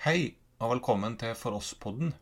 Hei 0.00 0.30
og 0.64 0.70
velkommen 0.70 1.18
til 1.20 1.34
For 1.36 1.52
oss-podden, 1.58 2.14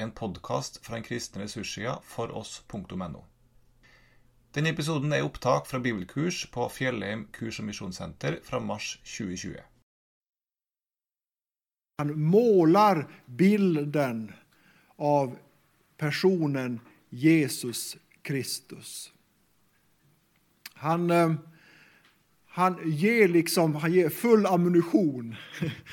en 0.00 0.12
podkast 0.16 0.78
fra 0.80 0.94
den 0.96 1.02
kristne 1.04 1.42
ressurssida 1.42 1.98
foross.no. 2.08 3.20
Denne 4.56 4.70
episoden 4.72 5.12
er 5.12 5.26
opptak 5.26 5.68
fra 5.68 5.82
bibelkurs 5.84 6.46
på 6.48 6.64
Fjellheim 6.72 7.26
kurs- 7.36 7.58
og 7.60 7.66
misjonssenter 7.68 8.38
fra 8.46 8.62
mars 8.64 8.94
2020. 9.04 9.60
Han 12.00 12.14
målar 12.16 13.02
bilden 13.26 14.30
av 14.96 15.36
personen 16.00 16.80
Jesus 17.10 17.98
Kristus. 18.24 19.12
Han, 20.80 21.10
eh, 21.10 21.36
han 22.52 22.78
ger 22.84 23.28
liksom 23.28 23.74
han 23.74 23.92
ger 23.92 24.08
full 24.08 24.46
ammunition 24.46 25.36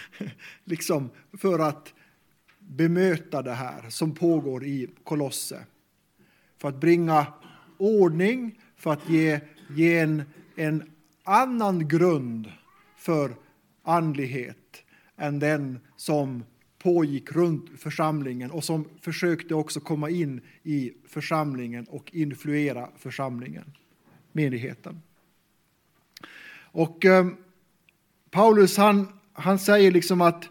liksom 0.64 1.10
för 1.34 1.60
att 1.60 1.94
bemöta 2.60 3.42
det 3.42 3.54
här 3.54 3.90
som 3.90 4.16
pågår 4.16 4.66
i 4.66 4.90
Kolosse. 5.04 5.66
För 6.58 6.70
att 6.70 6.80
bringa 6.80 7.28
ordning, 7.78 8.60
för 8.76 8.94
att 8.94 9.10
ge, 9.10 9.40
ge 9.76 10.00
en, 10.00 10.24
en 10.56 10.92
annan 11.24 11.88
grund 11.88 12.52
för 12.98 13.36
andlighet 13.84 14.84
än 15.18 15.40
den 15.40 15.80
som 15.96 16.44
pågick 16.80 17.32
runt 17.32 17.80
församlingen 17.80 18.52
och 18.52 18.64
som 18.64 18.86
försökte 19.02 19.56
också 19.56 19.80
komma 19.80 20.10
in 20.10 20.42
i 20.64 20.94
församlingen 21.08 21.86
och 21.86 22.14
influera 22.14 22.90
församlingen, 22.98 23.74
menigheten. 24.32 25.02
Och 26.78 27.06
eh, 27.06 27.28
Paulus 28.30 28.78
han, 28.78 29.20
han 29.34 29.60
säger 29.60 29.92
liksom 29.92 30.22
att, 30.22 30.50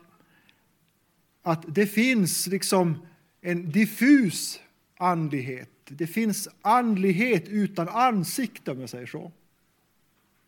att 1.42 1.64
det 1.68 1.86
finns 1.86 2.46
liksom 2.46 3.06
en 3.40 3.70
diffus 3.70 4.60
andlighet. 4.96 5.70
Det 5.84 6.06
finns 6.06 6.48
andlighet 6.62 7.48
utan 7.48 7.88
ansikte 7.88 8.70
om 8.70 8.80
jag 8.80 8.90
säger 8.90 9.06
så. 9.06 9.32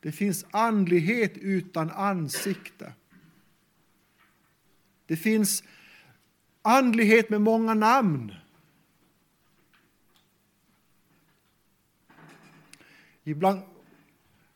Det 0.02 0.12
finns 0.12 0.44
andlighet 0.50 1.36
utan 1.36 1.90
ansikte. 1.90 2.92
Det 5.06 5.16
finns 5.16 5.64
andlighet 6.62 7.30
med 7.30 7.40
många 7.40 7.74
namn. 7.74 8.34
Ibland 13.24 13.60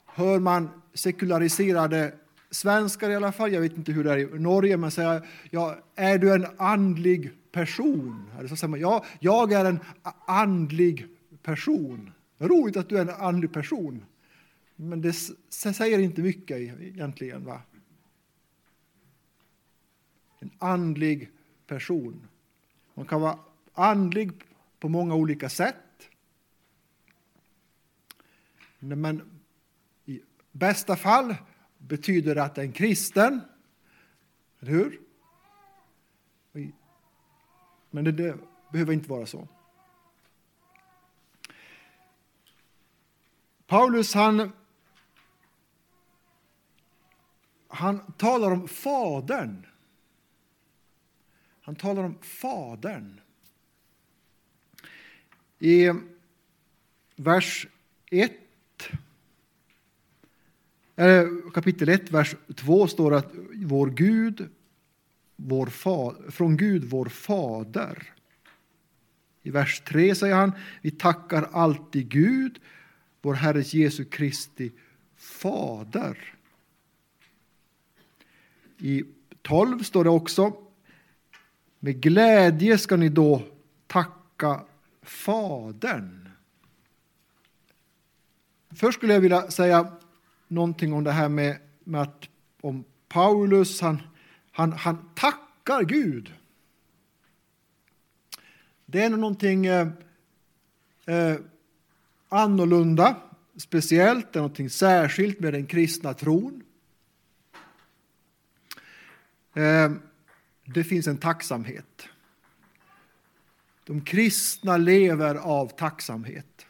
hör 0.06 0.38
man 0.38 0.81
sekulariserade 0.94 2.14
svenskar 2.50 3.10
i 3.10 3.16
alla 3.16 3.32
fall, 3.32 3.52
jag 3.52 3.60
vet 3.60 3.76
inte 3.76 3.92
hur 3.92 4.04
det 4.04 4.12
är 4.12 4.36
i 4.36 4.38
Norge, 4.38 4.76
men 4.76 4.90
säga 4.90 5.22
ja, 5.50 5.78
är 5.94 6.18
du 6.18 6.34
en 6.34 6.46
andlig 6.56 7.32
person? 7.52 8.30
Eller 8.38 8.48
så 8.48 8.56
säger 8.56 8.70
man, 8.70 8.80
ja, 8.80 9.04
jag 9.20 9.52
är 9.52 9.64
en 9.64 9.78
andlig 10.26 11.06
person. 11.42 12.12
Roligt 12.38 12.76
att 12.76 12.88
du 12.88 12.96
är 12.96 13.02
en 13.02 13.10
andlig 13.10 13.52
person. 13.52 14.04
Men 14.76 15.00
det 15.00 15.12
säger 15.50 15.98
inte 15.98 16.22
mycket 16.22 16.56
egentligen. 16.56 17.44
Va? 17.44 17.62
En 20.38 20.50
andlig 20.58 21.30
person. 21.66 22.28
Man 22.94 23.06
kan 23.06 23.20
vara 23.20 23.38
andlig 23.74 24.32
på 24.80 24.88
många 24.88 25.14
olika 25.14 25.48
sätt. 25.48 25.76
Men 28.78 29.41
bästa 30.52 30.96
fall 30.96 31.34
betyder 31.78 32.34
det 32.34 32.42
att 32.42 32.58
är 32.58 32.62
en 32.62 32.72
kristen. 32.72 33.40
Eller 34.60 34.72
hur? 34.72 35.00
Men 37.90 38.04
det, 38.04 38.12
det 38.12 38.38
behöver 38.72 38.92
inte 38.92 39.10
vara 39.10 39.26
så. 39.26 39.48
Paulus 43.66 44.14
han, 44.14 44.52
han 47.68 48.12
talar 48.12 48.50
om 48.50 48.68
Fadern. 48.68 49.66
Han 51.62 51.76
talar 51.76 52.04
om 52.04 52.18
Fadern. 52.22 53.20
I 55.58 55.90
vers 57.16 57.66
1, 58.10 58.32
kapitel 61.54 61.88
1, 61.88 62.10
vers 62.10 62.36
2 62.54 62.86
står 62.86 63.14
att 63.14 63.32
vår 63.54 63.90
Gud, 63.90 64.48
vår 65.36 65.66
fa, 65.66 66.14
från 66.30 66.56
Gud 66.56 66.84
vår 66.84 67.06
Fader. 67.06 68.12
I 69.42 69.50
vers 69.50 69.80
3 69.80 70.14
säger 70.14 70.34
han, 70.34 70.52
vi 70.82 70.90
tackar 70.90 71.48
alltid 71.52 72.08
Gud, 72.08 72.60
vår 73.22 73.34
Herres 73.34 73.74
Jesu 73.74 74.04
Kristi 74.04 74.72
Fader. 75.16 76.34
I 78.78 79.04
12 79.42 79.82
står 79.82 80.04
det 80.04 80.10
också, 80.10 80.56
med 81.78 82.00
glädje 82.00 82.78
ska 82.78 82.96
ni 82.96 83.08
då 83.08 83.42
tacka 83.86 84.64
Fadern. 85.02 86.28
Först 88.70 88.98
skulle 88.98 89.12
jag 89.12 89.20
vilja 89.20 89.50
säga 89.50 89.92
någonting 90.52 90.92
om 90.92 91.04
det 91.04 91.12
här 91.12 91.28
med, 91.28 91.58
med 91.84 92.02
att 92.02 92.28
om 92.60 92.84
Paulus, 93.08 93.80
han, 93.80 94.02
han, 94.50 94.72
han 94.72 95.10
tackar 95.14 95.82
Gud. 95.82 96.34
Det 98.86 99.02
är 99.02 99.10
någonting 99.10 99.66
eh, 99.66 99.88
eh, 101.06 101.36
annorlunda, 102.28 103.16
speciellt, 103.56 104.32
det 104.32 104.38
är 104.38 104.40
någonting 104.40 104.70
särskilt 104.70 105.40
med 105.40 105.52
den 105.52 105.66
kristna 105.66 106.14
tron. 106.14 106.62
Eh, 109.54 109.92
det 110.64 110.84
finns 110.84 111.06
en 111.06 111.18
tacksamhet. 111.18 112.08
De 113.84 114.00
kristna 114.00 114.76
lever 114.76 115.34
av 115.34 115.68
tacksamhet. 115.68 116.66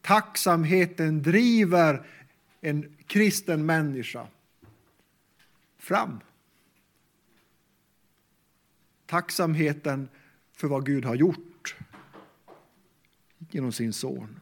Tacksamheten 0.00 1.22
driver 1.22 2.06
en 2.64 2.96
kristen 3.06 3.66
människa 3.66 4.26
fram. 5.78 6.20
Tacksamheten 9.06 10.08
för 10.52 10.68
vad 10.68 10.86
Gud 10.86 11.04
har 11.04 11.14
gjort 11.14 11.76
genom 13.50 13.72
sin 13.72 13.92
son. 13.92 14.40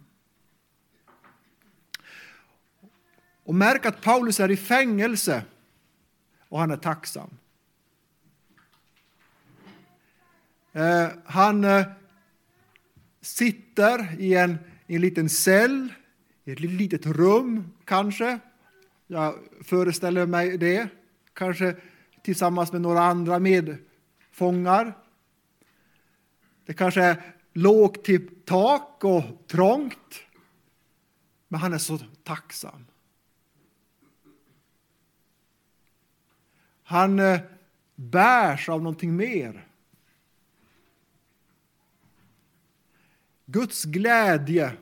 Och 3.45 3.55
märk 3.55 3.87
att 3.87 4.03
Paulus 4.03 4.41
är 4.41 4.51
i 4.51 4.57
fängelse 4.57 5.45
och 6.49 6.59
han 6.59 6.71
är 6.71 6.77
tacksam. 6.77 7.31
Eh, 10.73 11.09
han 11.25 11.65
eh, 11.65 11.87
sitter 13.21 14.21
i 14.21 14.35
en, 14.35 14.59
i 14.87 14.95
en 14.95 15.01
liten 15.01 15.29
cell, 15.29 15.93
i 16.45 16.53
ett 16.53 16.61
litet 16.61 17.07
rum 17.07 17.73
kanske. 17.85 18.39
Jag 19.07 19.35
föreställer 19.65 20.27
mig 20.27 20.59
det. 20.59 20.89
Kanske 21.33 21.77
tillsammans 22.23 22.73
med 22.73 22.81
några 22.81 23.01
andra 23.03 23.39
medfångar. 23.39 24.99
Det 26.67 26.75
kanske 26.75 27.03
är 27.03 27.35
lågt 27.53 28.05
till 28.05 28.45
tak 28.45 29.05
och 29.05 29.23
trångt. 29.47 30.21
Men 31.49 31.61
han 31.61 31.73
är 31.73 31.79
så 31.79 31.99
tacksam. 32.23 32.87
Han 36.83 37.19
eh, 37.19 37.41
bärs 37.95 38.69
av 38.69 38.83
någonting 38.83 39.17
mer. 39.17 39.69
Guds 43.47 43.85
glädje 43.85 44.73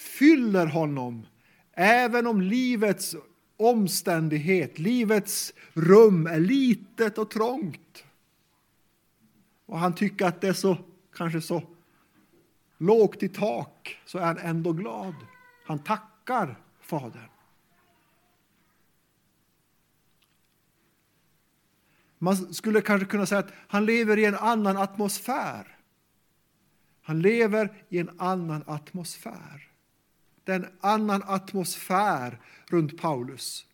fyller 0.00 0.66
honom 0.66 1.26
även 1.72 2.26
om 2.26 2.40
livets 2.40 3.16
omständighet, 3.56 4.78
livets 4.78 5.54
rum 5.72 6.26
är 6.26 6.40
litet 6.40 7.18
och 7.18 7.30
trångt. 7.30 8.04
Och 9.66 9.78
han 9.78 9.94
tycker 9.94 10.26
att 10.26 10.40
det 10.40 10.48
är 10.48 10.52
så, 10.52 10.78
kanske 11.14 11.40
så 11.40 11.62
lågt 12.78 13.22
i 13.22 13.28
tak, 13.28 14.00
så 14.06 14.18
är 14.18 14.22
han 14.22 14.38
ändå 14.38 14.72
glad. 14.72 15.14
Han 15.66 15.78
tackar 15.78 16.58
Fadern. 16.80 17.28
Man 22.18 22.54
skulle 22.54 22.80
kanske 22.80 23.06
kunna 23.06 23.26
säga 23.26 23.38
att 23.38 23.52
han 23.68 23.84
lever 23.84 24.18
i 24.18 24.24
en 24.24 24.34
annan 24.34 24.76
atmosfär. 24.76 25.76
Han 27.02 27.22
lever 27.22 27.84
i 27.88 27.98
en 27.98 28.10
annan 28.18 28.62
atmosfär. 28.66 29.69
Det 30.50 30.54
är 30.54 30.60
en 30.60 30.78
annan 30.80 31.22
atmosfär 31.26 32.40
runt 32.66 33.00
Paulus. 33.00 33.66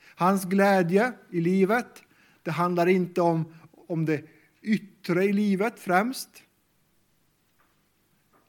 Hans 0.00 0.44
glädje 0.44 1.12
i 1.30 1.40
livet, 1.40 2.02
det 2.42 2.50
handlar 2.50 2.86
inte 2.86 3.20
om, 3.20 3.54
om 3.88 4.04
det 4.04 4.24
yttre 4.62 5.24
i 5.24 5.32
livet 5.32 5.80
främst, 5.80 6.28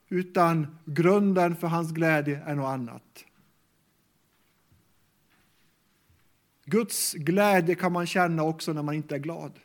utan 0.09 0.77
grunden 0.85 1.55
för 1.55 1.67
hans 1.67 1.91
glädje 1.91 2.43
är 2.45 2.55
något 2.55 2.69
annat. 2.73 3.25
Guds 6.65 7.13
glädje 7.13 7.75
kan 7.75 7.91
man 7.91 8.07
känna 8.07 8.43
också 8.43 8.73
när 8.73 8.83
man 8.83 8.95
inte 8.95 9.15
är 9.15 9.19
glad. 9.19 9.59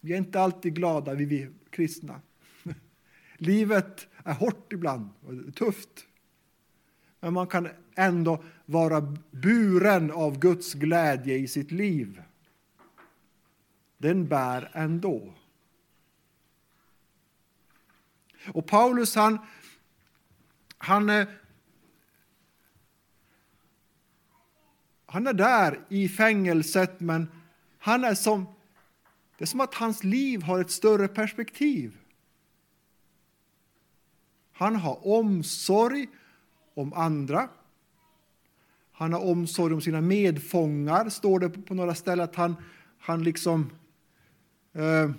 Vi 0.00 0.12
är 0.12 0.18
inte 0.18 0.40
alltid 0.40 0.74
glada, 0.74 1.14
vi, 1.14 1.24
vi 1.24 1.50
kristna. 1.70 2.20
Livet 3.42 4.08
är 4.24 4.34
hårt 4.34 4.72
ibland 4.72 5.10
och 5.26 5.54
tufft. 5.54 6.06
Men 7.20 7.32
man 7.32 7.46
kan 7.46 7.68
ändå 7.94 8.44
vara 8.66 9.16
buren 9.30 10.10
av 10.10 10.38
Guds 10.38 10.74
glädje 10.74 11.38
i 11.38 11.48
sitt 11.48 11.70
liv. 11.70 12.22
Den 13.98 14.28
bär 14.28 14.70
ändå. 14.72 15.34
Och 18.52 18.66
Paulus 18.66 19.14
han, 19.14 19.38
han, 20.78 21.10
eh, 21.10 21.28
han 25.06 25.26
är 25.26 25.32
där 25.32 25.80
i 25.88 26.08
fängelset 26.08 27.00
men 27.00 27.28
han 27.78 28.04
är 28.04 28.14
som, 28.14 28.46
det 29.38 29.44
är 29.44 29.46
som 29.46 29.60
att 29.60 29.74
hans 29.74 30.04
liv 30.04 30.42
har 30.42 30.60
ett 30.60 30.70
större 30.70 31.08
perspektiv. 31.08 31.99
Han 34.60 34.76
har 34.76 35.06
omsorg 35.06 36.08
om 36.74 36.92
andra. 36.92 37.48
Han 38.92 39.12
har 39.12 39.20
omsorg 39.20 39.74
om 39.74 39.80
sina 39.80 40.00
medfångar, 40.00 41.08
står 41.08 41.40
det 41.40 41.50
på 41.50 41.74
några 41.74 41.94
ställen 41.94 42.24
att 42.24 42.36
han, 42.36 42.56
han 42.98 43.22
liksom 43.22 43.70
eh, 44.72 45.10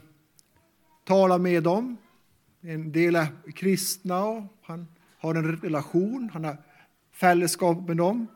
talar 1.04 1.40
med 1.40 1.64
dem. 1.64 1.98
En 2.62 2.92
del 2.92 3.16
är 3.16 3.28
kristna 3.56 4.26
och 4.26 4.44
han 4.62 4.88
har 5.18 5.36
en 5.36 5.58
relation, 5.58 6.30
han 6.34 6.44
har 6.44 6.58
fällskap 7.12 7.88
med 7.88 7.98
dem. 7.98 8.28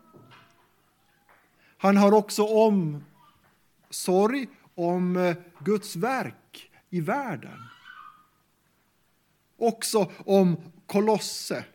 Han 1.78 1.98
har 1.98 2.12
också 2.12 2.44
omsorg 2.44 4.48
om 4.76 5.18
eh, 5.18 5.36
Guds 5.60 5.96
verk 5.96 6.72
i 6.90 7.02
världen. 7.02 7.60
Också 9.58 10.12
om 10.26 10.58
Kolosse 10.86 11.66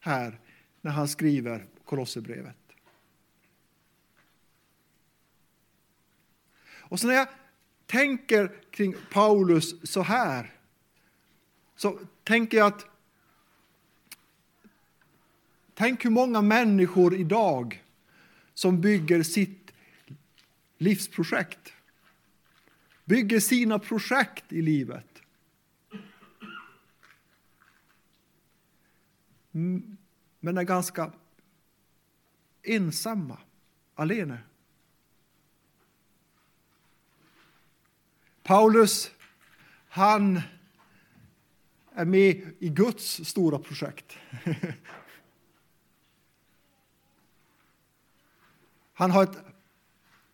här 0.00 0.40
när 0.80 0.90
han 0.90 1.08
skriver 1.08 1.66
Kolosserbrevet. 1.84 2.56
Och 6.66 7.00
så 7.00 7.06
när 7.06 7.14
jag 7.14 7.28
tänker 7.86 8.52
kring 8.70 8.94
Paulus 9.12 9.90
så 9.90 10.02
här 10.02 10.54
så 11.76 11.98
tänker 12.24 12.58
jag 12.58 12.66
att 12.66 12.86
Tänk 15.80 16.04
hur 16.04 16.10
många 16.10 16.42
människor 16.42 17.14
idag 17.14 17.84
som 18.54 18.80
bygger 18.80 19.22
sitt 19.22 19.70
livsprojekt. 20.78 21.72
Bygger 23.04 23.40
sina 23.40 23.78
projekt 23.78 24.52
i 24.52 24.62
livet. 24.62 25.09
Men 29.50 30.58
är 30.58 30.62
ganska 30.62 31.12
ensamma, 32.62 33.38
alene. 33.94 34.38
Paulus, 38.42 39.10
han 39.88 40.40
är 41.94 42.04
med 42.04 42.52
i 42.58 42.68
Guds 42.68 43.24
stora 43.24 43.58
projekt. 43.58 44.16
Han 48.92 49.10
har 49.10 49.22
ett 49.22 49.44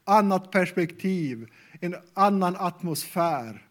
annat 0.05 0.51
perspektiv, 0.51 1.51
en 1.81 1.97
annan 2.15 2.57
atmosfär. 2.57 3.67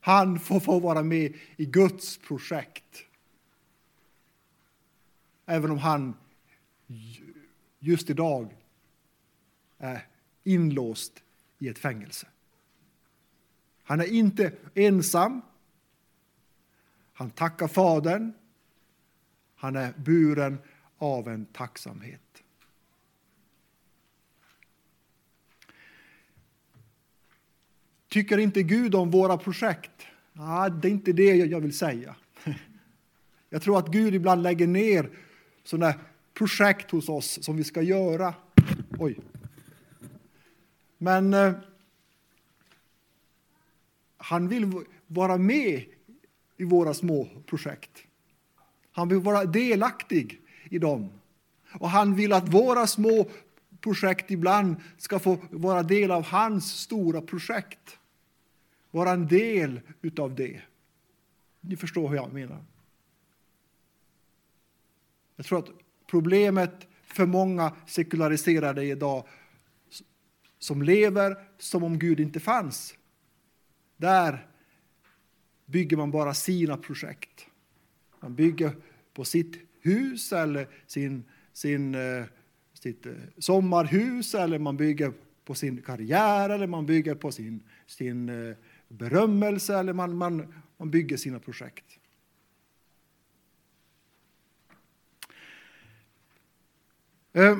Han 0.00 0.40
får 0.40 0.60
få 0.60 0.80
vara 0.80 1.02
med 1.02 1.34
i 1.56 1.64
Guds 1.64 2.18
projekt. 2.18 3.05
Även 5.46 5.70
om 5.70 5.78
han 5.78 6.14
just 7.78 8.10
idag 8.10 8.56
är 9.78 10.06
inlåst 10.44 11.22
i 11.58 11.68
ett 11.68 11.78
fängelse. 11.78 12.26
Han 13.82 14.00
är 14.00 14.12
inte 14.12 14.52
ensam. 14.74 15.42
Han 17.12 17.30
tackar 17.30 17.68
Fadern. 17.68 18.32
Han 19.56 19.76
är 19.76 19.92
buren 19.96 20.58
av 20.98 21.28
en 21.28 21.46
tacksamhet. 21.46 22.20
Tycker 28.08 28.38
inte 28.38 28.62
Gud 28.62 28.94
om 28.94 29.10
våra 29.10 29.38
projekt? 29.38 30.06
Nej, 30.32 30.70
det 30.70 30.88
är 30.88 30.92
inte 30.92 31.12
det 31.12 31.34
jag 31.34 31.60
vill 31.60 31.76
säga. 31.76 32.16
Jag 33.48 33.62
tror 33.62 33.78
att 33.78 33.88
Gud 33.88 34.14
ibland 34.14 34.42
lägger 34.42 34.66
ner 34.66 35.10
sådana 35.66 35.94
projekt 36.34 36.90
hos 36.90 37.08
oss 37.08 37.44
som 37.44 37.56
vi 37.56 37.64
ska 37.64 37.82
göra. 37.82 38.34
Oj. 38.98 39.18
Men 40.98 41.34
eh, 41.34 41.52
han 44.16 44.48
vill 44.48 44.84
vara 45.06 45.36
med 45.36 45.84
i 46.56 46.64
våra 46.64 46.94
små 46.94 47.28
projekt. 47.46 48.02
Han 48.92 49.08
vill 49.08 49.18
vara 49.18 49.44
delaktig 49.44 50.40
i 50.70 50.78
dem. 50.78 51.10
Och 51.72 51.90
han 51.90 52.14
vill 52.14 52.32
att 52.32 52.48
våra 52.48 52.86
små 52.86 53.28
projekt 53.80 54.30
ibland 54.30 54.76
ska 54.98 55.18
få 55.18 55.38
vara 55.50 55.82
del 55.82 56.10
av 56.10 56.22
hans 56.22 56.72
stora 56.72 57.20
projekt. 57.20 57.98
Vara 58.90 59.10
en 59.10 59.26
del 59.26 59.80
utav 60.02 60.34
det. 60.34 60.60
Ni 61.60 61.76
förstår 61.76 62.08
hur 62.08 62.16
jag 62.16 62.32
menar. 62.32 62.64
Jag 65.36 65.46
tror 65.46 65.58
att 65.58 65.70
problemet 66.10 66.86
för 67.02 67.26
många 67.26 67.72
sekulariserade 67.86 68.84
idag 68.84 69.26
som 70.58 70.82
lever 70.82 71.36
som 71.58 71.84
om 71.84 71.98
Gud 71.98 72.20
inte 72.20 72.40
fanns. 72.40 72.94
Där 73.96 74.46
bygger 75.66 75.96
man 75.96 76.10
bara 76.10 76.34
sina 76.34 76.76
projekt. 76.76 77.46
Man 78.20 78.34
bygger 78.34 78.72
på 79.14 79.24
sitt 79.24 79.56
hus 79.80 80.32
eller 80.32 80.68
sin, 80.86 81.24
sin, 81.52 81.94
eh, 81.94 82.24
sitt 82.72 83.06
eh, 83.06 83.12
sommarhus 83.38 84.34
eller 84.34 84.58
man 84.58 84.76
bygger 84.76 85.12
på 85.44 85.54
sin 85.54 85.82
karriär 85.82 86.50
eller 86.50 86.66
man 86.66 86.86
bygger 86.86 87.14
på 87.14 87.32
sin, 87.32 87.62
sin 87.86 88.28
eh, 88.28 88.56
berömmelse 88.88 89.78
eller 89.78 89.92
man, 89.92 90.16
man, 90.16 90.54
man 90.76 90.90
bygger 90.90 91.16
sina 91.16 91.38
projekt. 91.38 91.84
Eh, 97.36 97.58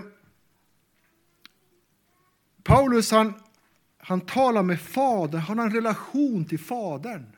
Paulus 2.62 3.10
han, 3.10 3.34
han 3.98 4.20
talar 4.20 4.62
med 4.62 4.80
Fadern, 4.80 5.40
han 5.40 5.58
har 5.58 5.66
en 5.66 5.74
relation 5.74 6.44
till 6.44 6.58
Fadern. 6.58 7.36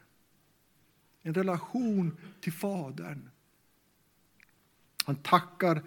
En 1.23 1.35
relation 1.35 2.17
till 2.41 2.53
Fadern. 2.53 3.31
Han 5.05 5.17
tackar 5.17 5.83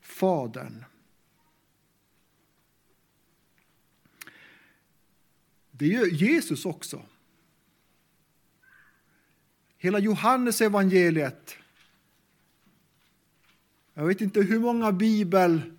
Fadern. 0.00 0.84
Det 5.70 5.86
gör 5.86 6.06
Jesus 6.06 6.66
också. 6.66 7.02
Hela 9.76 9.98
Johannes 9.98 10.60
evangeliet. 10.60 11.56
Jag 13.94 14.06
vet 14.06 14.20
inte 14.20 14.40
hur 14.40 14.60
många 14.60 14.92
Bibel 14.92 15.78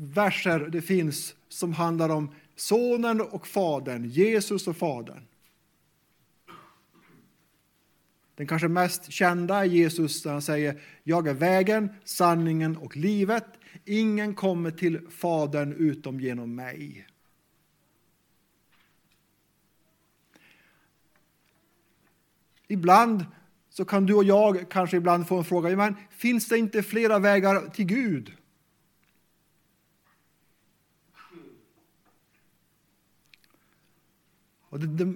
verser 0.00 0.58
det 0.58 0.82
finns 0.82 1.34
som 1.48 1.72
handlar 1.72 2.08
om 2.08 2.34
Sonen 2.56 3.20
och 3.20 3.46
Fadern, 3.46 4.04
Jesus 4.04 4.68
och 4.68 4.76
Fadern. 4.76 5.22
Den 8.34 8.46
kanske 8.46 8.68
mest 8.68 9.12
kända 9.12 9.58
är 9.58 9.64
Jesus 9.64 10.24
när 10.24 10.32
han 10.32 10.42
säger 10.42 10.80
Jag 11.02 11.28
är 11.28 11.34
vägen, 11.34 11.88
sanningen 12.04 12.76
och 12.76 12.96
livet. 12.96 13.44
Ingen 13.84 14.34
kommer 14.34 14.70
till 14.70 15.10
Fadern 15.10 15.72
utom 15.72 16.20
genom 16.20 16.54
mig. 16.54 17.06
Ibland 22.68 23.24
så 23.70 23.84
kan 23.84 24.06
du 24.06 24.14
och 24.14 24.24
jag 24.24 24.70
kanske 24.70 24.96
ibland 24.96 25.28
få 25.28 25.38
en 25.38 25.44
fråga, 25.44 25.76
men 25.76 25.94
finns 26.10 26.48
det 26.48 26.58
inte 26.58 26.82
flera 26.82 27.18
vägar 27.18 27.70
till 27.70 27.86
Gud? 27.86 28.32
Och 34.68 34.80
det, 34.80 35.04
det 35.04 35.14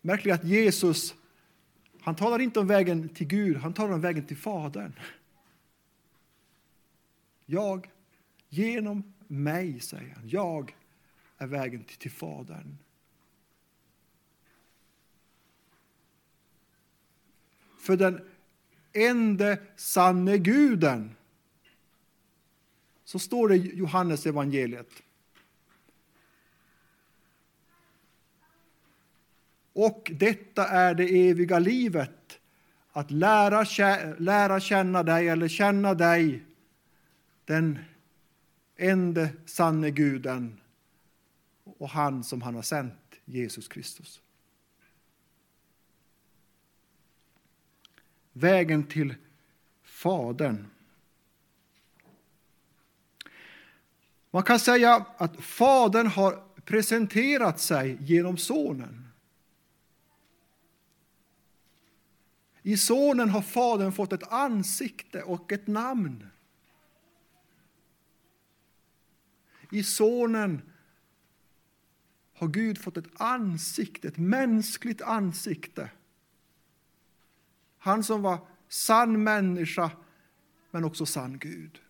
märkliga 0.00 0.34
är 0.34 0.38
att 0.38 0.44
Jesus, 0.44 1.14
han 2.00 2.16
talar 2.16 2.38
inte 2.38 2.60
om 2.60 2.66
vägen 2.66 3.08
till 3.08 3.26
Gud, 3.26 3.56
han 3.56 3.74
talar 3.74 3.94
om 3.94 4.00
vägen 4.00 4.26
till 4.26 4.36
Fadern. 4.36 4.92
Jag, 7.46 7.90
genom 8.48 9.12
mig, 9.26 9.80
säger 9.80 10.14
han, 10.14 10.28
jag 10.28 10.76
är 11.38 11.46
vägen 11.46 11.84
till, 11.84 11.96
till 11.96 12.10
Fadern. 12.10 12.78
För 17.78 17.96
den 17.96 18.28
ende 18.92 19.58
sanne 19.76 20.38
guden. 20.38 21.16
Så 23.04 23.18
står 23.18 23.48
det 23.48 23.56
i 23.56 23.76
Johannes 23.76 24.26
evangeliet. 24.26 25.02
Och 29.72 30.12
detta 30.14 30.68
är 30.68 30.94
det 30.94 31.28
eviga 31.30 31.58
livet, 31.58 32.38
att 32.92 33.10
lära, 33.10 33.64
lära 34.18 34.60
känna 34.60 35.02
dig 35.02 35.28
eller 35.28 35.48
känna 35.48 35.94
dig, 35.94 36.42
den 37.44 37.78
ende 38.76 39.28
sanne 39.46 39.90
guden 39.90 40.60
och 41.64 41.88
han 41.88 42.24
som 42.24 42.42
han 42.42 42.54
har 42.54 42.62
sänt, 42.62 43.20
Jesus 43.24 43.68
Kristus. 43.68 44.20
Vägen 48.32 48.84
till 48.84 49.14
Fadern. 49.82 50.66
Man 54.30 54.42
kan 54.42 54.60
säga 54.60 55.06
att 55.16 55.36
Fadern 55.40 56.06
har 56.06 56.42
presenterat 56.64 57.60
sig 57.60 57.98
genom 58.00 58.36
Sonen. 58.36 59.11
I 62.62 62.76
Sonen 62.76 63.28
har 63.28 63.42
Fadern 63.42 63.92
fått 63.92 64.12
ett 64.12 64.32
ansikte 64.32 65.22
och 65.22 65.52
ett 65.52 65.66
namn. 65.66 66.26
I 69.70 69.82
Sonen 69.82 70.62
har 72.34 72.48
Gud 72.48 72.78
fått 72.78 72.96
ett 72.96 73.20
ansikte, 73.20 74.08
ett 74.08 74.18
mänskligt 74.18 75.02
ansikte. 75.02 75.90
Han 77.78 78.04
som 78.04 78.22
var 78.22 78.38
sann 78.68 79.22
människa, 79.22 79.90
men 80.70 80.84
också 80.84 81.06
sann 81.06 81.38
Gud. 81.38 81.80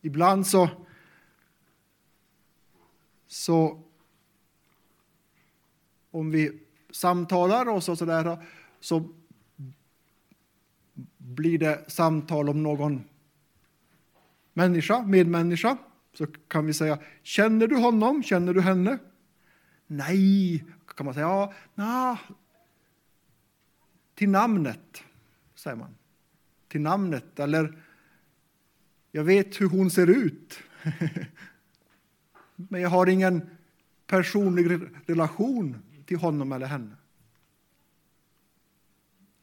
Ibland 0.00 0.46
så, 0.46 0.68
så 3.26 3.82
om 6.10 6.30
vi 6.30 6.65
samtalar 6.90 7.68
och 7.68 7.82
så, 7.82 7.96
så, 7.96 8.04
där, 8.04 8.38
så 8.80 9.08
blir 11.18 11.58
det 11.58 11.84
samtal 11.90 12.48
om 12.48 12.62
någon 12.62 13.04
människa, 14.52 15.02
medmänniska, 15.02 15.76
så 16.12 16.26
kan 16.26 16.66
vi 16.66 16.74
säga 16.74 16.98
Känner 17.22 17.66
du 17.66 17.76
honom? 17.76 18.22
Känner 18.22 18.54
du 18.54 18.60
henne? 18.60 18.98
Nej, 19.86 20.64
kan 20.96 21.04
man 21.04 21.14
säga. 21.14 21.26
Ja, 21.26 21.52
na, 21.74 22.18
till 24.14 24.28
namnet, 24.28 25.02
säger 25.54 25.76
man. 25.76 25.94
Till 26.68 26.80
namnet, 26.80 27.40
eller 27.40 27.82
jag 29.10 29.24
vet 29.24 29.60
hur 29.60 29.68
hon 29.68 29.90
ser 29.90 30.06
ut. 30.06 30.58
Men 32.56 32.80
jag 32.80 32.88
har 32.88 33.06
ingen 33.06 33.50
personlig 34.06 34.80
relation 35.06 35.82
till 36.06 36.16
honom 36.16 36.52
eller 36.52 36.66
henne. 36.66 36.96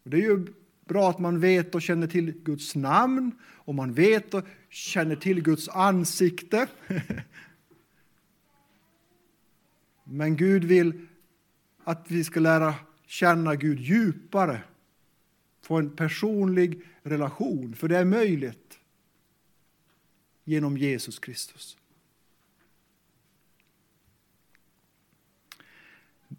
Det 0.03 0.17
är 0.17 0.21
ju 0.21 0.45
bra 0.85 1.09
att 1.09 1.19
man 1.19 1.39
vet 1.39 1.75
och 1.75 1.81
känner 1.81 2.07
till 2.07 2.31
Guds 2.31 2.75
namn 2.75 3.31
och 3.43 3.75
man 3.75 3.93
vet 3.93 4.33
och 4.33 4.43
känner 4.69 5.15
till 5.15 5.43
Guds 5.43 5.69
ansikte. 5.69 6.67
Men 10.03 10.35
Gud 10.35 10.63
vill 10.63 11.07
att 11.83 12.11
vi 12.11 12.23
ska 12.23 12.39
lära 12.39 12.75
känna 13.05 13.55
Gud 13.55 13.79
djupare, 13.79 14.61
få 15.61 15.77
en 15.77 15.95
personlig 15.95 16.81
relation, 17.03 17.75
för 17.75 17.87
det 17.87 17.97
är 17.97 18.05
möjligt 18.05 18.79
genom 20.43 20.77
Jesus 20.77 21.19
Kristus. 21.19 21.77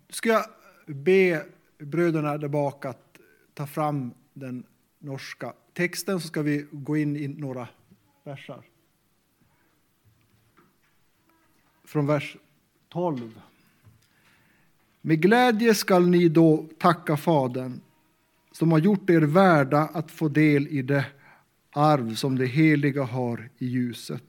Ska 0.08 0.28
jag 0.28 0.46
be 0.86 1.46
bröderna 1.78 2.38
där 2.38 2.48
bak 2.48 2.84
att 2.84 3.18
ta 3.54 3.66
fram 3.66 4.14
den 4.32 4.64
norska 4.98 5.52
texten 5.72 6.20
så 6.20 6.28
ska 6.28 6.42
vi 6.42 6.66
gå 6.70 6.96
in 6.96 7.16
i 7.16 7.28
några 7.28 7.68
versar. 8.24 8.62
Från 11.84 12.06
vers 12.06 12.36
12. 12.88 13.40
Med 15.00 15.22
glädje 15.22 15.74
skall 15.74 16.08
ni 16.08 16.28
då 16.28 16.66
tacka 16.78 17.16
Fadern 17.16 17.80
som 18.52 18.72
har 18.72 18.78
gjort 18.78 19.10
er 19.10 19.20
värda 19.20 19.78
att 19.78 20.10
få 20.10 20.28
del 20.28 20.68
i 20.68 20.82
det 20.82 21.06
arv 21.70 22.14
som 22.14 22.38
det 22.38 22.46
heliga 22.46 23.02
har 23.02 23.50
i 23.58 23.66
ljuset. 23.66 24.22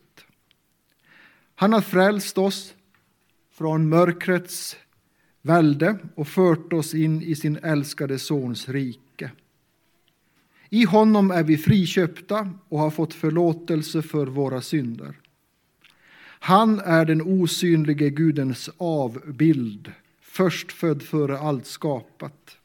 Han 1.56 1.74
har 1.74 1.82
frälst 1.82 2.38
oss 2.38 2.76
från 3.52 3.90
mörkrets 3.90 4.78
välde 5.46 5.98
och 6.16 6.28
fört 6.28 6.74
oss 6.74 6.94
in 6.94 7.22
i 7.22 7.36
sin 7.36 7.58
älskade 7.58 8.20
Sons 8.20 8.70
rike. 8.70 9.32
I 10.70 10.84
honom 10.84 11.32
är 11.32 11.44
vi 11.44 11.58
friköpta 11.58 12.50
och 12.70 12.80
har 12.80 12.92
fått 12.92 13.14
förlåtelse 13.14 14.02
för 14.02 14.28
våra 14.28 14.62
synder. 14.62 15.20
Han 16.40 16.80
är 16.80 17.06
den 17.06 17.22
osynlige 17.22 18.10
Gudens 18.10 18.70
avbild, 18.78 19.92
förstfödd 20.22 21.04
före 21.04 21.40
allt 21.40 21.66
skapat. 21.66 22.58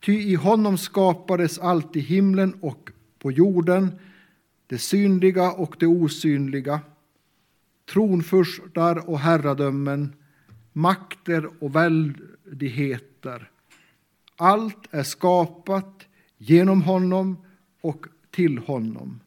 Ty 0.00 0.12
i 0.12 0.34
honom 0.34 0.78
skapades 0.78 1.58
allt 1.58 1.96
i 1.96 2.00
himlen 2.00 2.54
och 2.60 2.90
på 3.18 3.32
jorden, 3.32 3.98
det 4.66 4.78
synliga 4.78 5.52
och 5.52 5.76
det 5.78 5.86
osynliga, 5.86 6.80
tronfurstar 7.92 9.10
och 9.10 9.18
herradömen, 9.18 10.12
makter 10.76 11.50
och 11.64 11.74
väldigheter. 11.76 13.50
Allt 14.36 14.94
är 14.94 15.02
skapat 15.02 16.06
genom 16.38 16.82
honom 16.82 17.36
och 17.80 18.06
till 18.30 18.58
honom. 18.58 19.20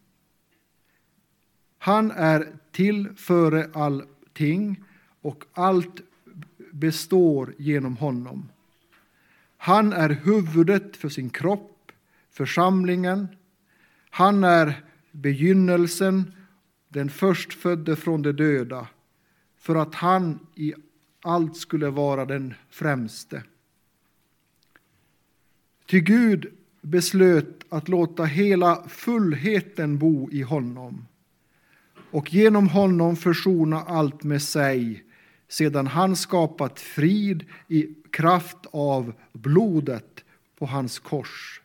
Han 1.78 2.12
är 2.12 2.48
till 2.72 3.10
före 3.16 3.70
allting 3.74 4.84
och 5.22 5.44
allt 5.54 6.02
består 6.72 7.54
genom 7.58 7.98
honom. 7.98 8.50
Han 9.58 9.94
är 9.94 10.10
huvudet 10.10 10.98
för 10.98 11.10
sin 11.10 11.30
kropp, 11.30 11.92
församlingen. 12.32 13.28
Han 14.10 14.44
är 14.44 14.84
begynnelsen, 15.12 16.34
den 16.88 17.10
förstfödde 17.10 17.96
från 17.96 18.22
de 18.22 18.32
döda, 18.32 18.88
för 19.58 19.76
att 19.76 19.96
han 19.96 20.40
i 20.56 20.74
allt 21.22 21.58
skulle 21.58 21.90
vara 21.90 22.26
den 22.26 22.54
främste. 22.70 23.44
Ty 25.86 26.00
Gud 26.00 26.48
beslöt 26.82 27.66
att 27.70 27.88
låta 27.88 28.26
hela 28.26 28.84
fullheten 28.88 29.98
bo 29.98 30.30
i 30.32 30.42
honom 30.42 31.08
och 32.12 32.34
genom 32.34 32.68
honom 32.68 33.16
försona 33.16 33.82
allt 33.82 34.24
med 34.24 34.42
sig 34.42 35.04
sedan 35.48 35.88
han 35.88 36.16
skapat 36.16 36.80
frid 36.80 37.46
i 37.68 37.96
kraft 38.10 38.58
av 38.72 39.14
blodet 39.34 40.24
på 40.58 40.66
hans 40.66 41.00
kors. 41.00 41.62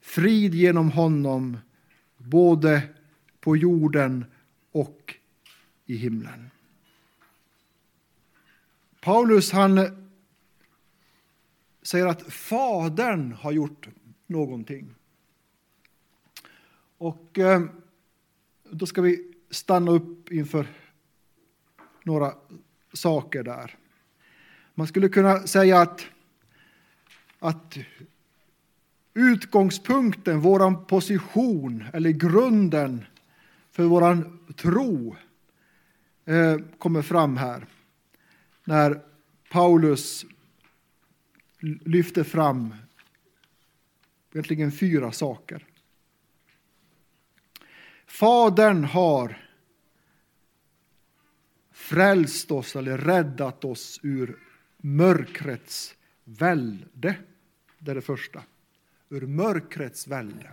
Frid 0.00 0.54
genom 0.54 0.90
honom 0.90 1.58
både 2.16 2.82
på 3.40 3.56
jorden 3.56 4.24
och 4.72 5.14
i 5.86 5.96
himlen. 5.96 6.50
Paulus 9.08 9.52
han 9.52 9.80
säger 11.82 12.06
att 12.06 12.32
Fadern 12.32 13.32
har 13.32 13.52
gjort 13.52 13.88
någonting. 14.26 14.94
Och 16.98 17.38
eh, 17.38 17.62
då 18.70 18.86
ska 18.86 19.02
vi 19.02 19.32
stanna 19.50 19.90
upp 19.90 20.32
inför 20.32 20.66
några 22.02 22.34
saker 22.92 23.42
där. 23.42 23.76
Man 24.74 24.86
skulle 24.86 25.08
kunna 25.08 25.46
säga 25.46 25.80
att, 25.80 26.06
att 27.38 27.78
utgångspunkten, 29.14 30.40
vår 30.40 30.84
position 30.84 31.84
eller 31.92 32.10
grunden 32.10 33.04
för 33.70 33.84
vår 33.84 34.32
tro 34.52 35.16
eh, 36.24 36.58
kommer 36.78 37.02
fram 37.02 37.36
här 37.36 37.66
när 38.68 39.00
Paulus 39.50 40.24
lyfter 41.84 42.24
fram 42.24 42.74
egentligen 44.32 44.72
fyra 44.72 45.12
saker. 45.12 45.66
Fadern 48.06 48.84
har 48.84 49.46
frälst 51.72 52.50
oss 52.50 52.76
eller 52.76 52.98
räddat 52.98 53.64
oss 53.64 54.00
ur 54.02 54.38
mörkrets 54.76 55.94
välde. 56.24 57.16
Det 57.78 57.90
är 57.90 57.94
det 57.94 58.02
första. 58.02 58.42
Ur 59.08 59.26
mörkrets 59.26 60.08
välde. 60.08 60.52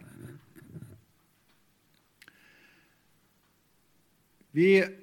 Vi 4.52 4.98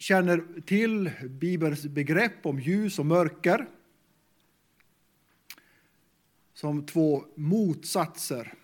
känner 0.00 0.60
till 0.66 1.10
Bibelns 1.28 1.82
begrepp 1.82 2.46
om 2.46 2.60
ljus 2.60 2.98
och 2.98 3.06
mörker 3.06 3.66
som 6.54 6.86
två 6.86 7.24
motsatser. 7.34 8.54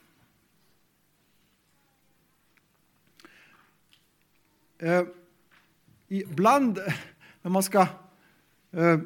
Eh, 4.79 5.03
ibland 6.09 6.79
när 7.43 7.51
man 7.51 7.63
ska 7.63 7.81
eh, 8.71 9.01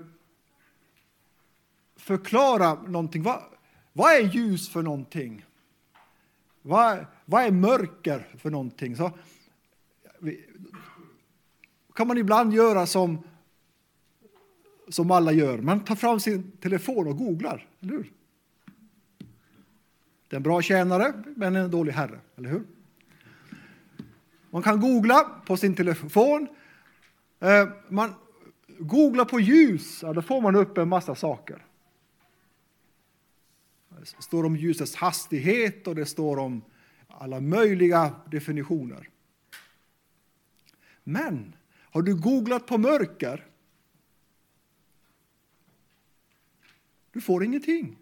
förklara 1.96 2.74
någonting, 2.82 3.22
vad, 3.22 3.42
vad 3.92 4.12
är 4.12 4.20
ljus 4.20 4.68
för 4.68 4.82
någonting? 4.82 5.44
Vad, 6.62 7.06
vad 7.24 7.44
är 7.44 7.50
mörker 7.50 8.34
för 8.38 8.50
någonting? 8.50 8.96
Så, 8.96 9.12
kan 12.00 12.08
man 12.08 12.18
ibland 12.18 12.54
göra 12.54 12.86
som, 12.86 13.22
som 14.88 15.10
alla 15.10 15.32
gör. 15.32 15.58
Man 15.58 15.84
tar 15.84 15.94
fram 15.94 16.20
sin 16.20 16.50
telefon 16.50 17.06
och 17.06 17.18
googlar, 17.18 17.68
eller 17.80 17.92
hur? 17.92 18.12
Det 20.28 20.34
är 20.34 20.36
en 20.36 20.42
bra 20.42 20.62
tjänare, 20.62 21.12
men 21.36 21.56
en 21.56 21.70
dålig 21.70 21.92
herre, 21.92 22.20
eller 22.36 22.48
hur? 22.48 22.62
Man 24.50 24.62
kan 24.62 24.80
googla 24.80 25.30
på 25.46 25.56
sin 25.56 25.74
telefon. 25.74 26.48
Eh, 27.40 27.68
man 27.88 28.14
googlar 28.78 29.24
på 29.24 29.40
ljus, 29.40 30.02
ja, 30.02 30.12
då 30.12 30.22
får 30.22 30.40
man 30.40 30.56
upp 30.56 30.78
en 30.78 30.88
massa 30.88 31.14
saker. 31.14 31.64
Det 33.88 34.22
står 34.22 34.44
om 34.44 34.56
ljusets 34.56 34.94
hastighet 34.94 35.86
och 35.86 35.94
det 35.94 36.06
står 36.06 36.38
om 36.38 36.62
alla 37.08 37.40
möjliga 37.40 38.14
definitioner. 38.30 39.08
Men 41.04 41.54
har 41.90 42.02
du 42.02 42.20
googlat 42.20 42.66
på 42.66 42.78
mörker? 42.78 43.46
Du 47.10 47.20
får 47.20 47.44
ingenting. 47.44 47.98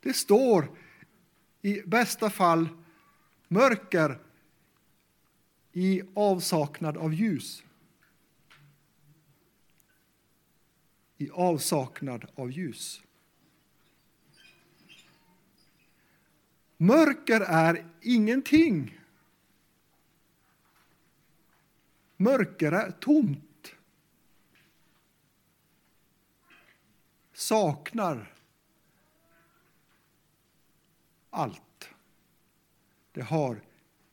Det 0.00 0.12
står 0.12 0.78
i 1.62 1.82
bästa 1.82 2.30
fall 2.30 2.68
mörker 3.48 4.20
i 5.72 6.02
avsaknad 6.14 6.96
av 6.96 7.14
ljus. 7.14 7.62
I 11.18 11.30
avsaknad 11.30 12.30
av 12.34 12.50
ljus. 12.50 13.02
Mörker 16.76 17.40
är 17.40 17.86
ingenting. 18.00 19.03
Mörker 22.16 22.72
är 22.72 22.90
tomt. 22.90 23.74
Saknar 27.32 28.34
allt. 31.30 31.88
Det 33.12 33.22
har 33.22 33.60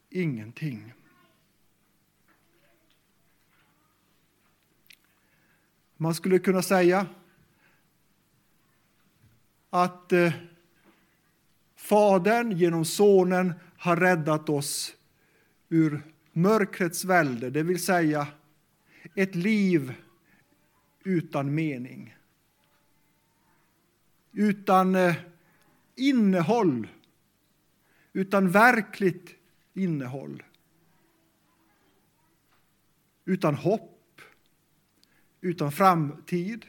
ingenting. 0.10 0.94
Man 5.98 6.16
skulle 6.16 6.40
kunna 6.40 6.62
säga 6.62 7.08
att 9.70 10.12
eh, 10.12 10.34
Fadern 11.76 12.52
genom 12.52 12.86
Sonen 12.86 13.54
har 13.78 13.96
räddat 13.96 14.50
oss 14.50 14.96
ur 15.70 16.04
mörkrets 16.32 17.06
välde, 17.06 17.50
det 17.50 17.63
vill 17.63 17.84
säga 17.84 18.28
ett 19.15 19.36
liv 19.36 19.94
utan 21.04 21.56
mening. 21.56 22.15
Utan 24.32 24.96
eh, 24.96 25.15
innehåll, 25.96 26.88
utan 28.13 28.52
verkligt 28.52 29.36
innehåll. 29.74 30.44
Utan 33.26 33.56
hopp, 33.56 34.22
utan 35.41 35.72
framtid 35.72 36.65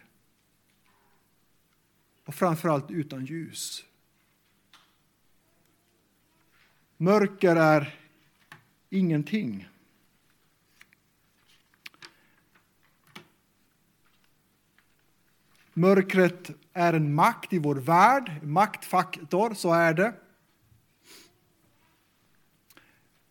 och 2.25 2.35
framförallt 2.35 2.91
utan 2.91 3.25
ljus. 3.25 3.85
Mörker 6.97 7.57
är 7.57 8.02
ingenting. 8.93 9.69
Mörkret 15.75 16.51
är 16.73 16.93
en 16.93 17.15
makt 17.15 17.53
i 17.53 17.59
vår 17.59 17.75
värld, 17.75 18.33
en 18.43 18.53
maktfaktor, 18.53 19.55
så 19.55 19.73
är 19.73 19.95
det. 19.95 20.15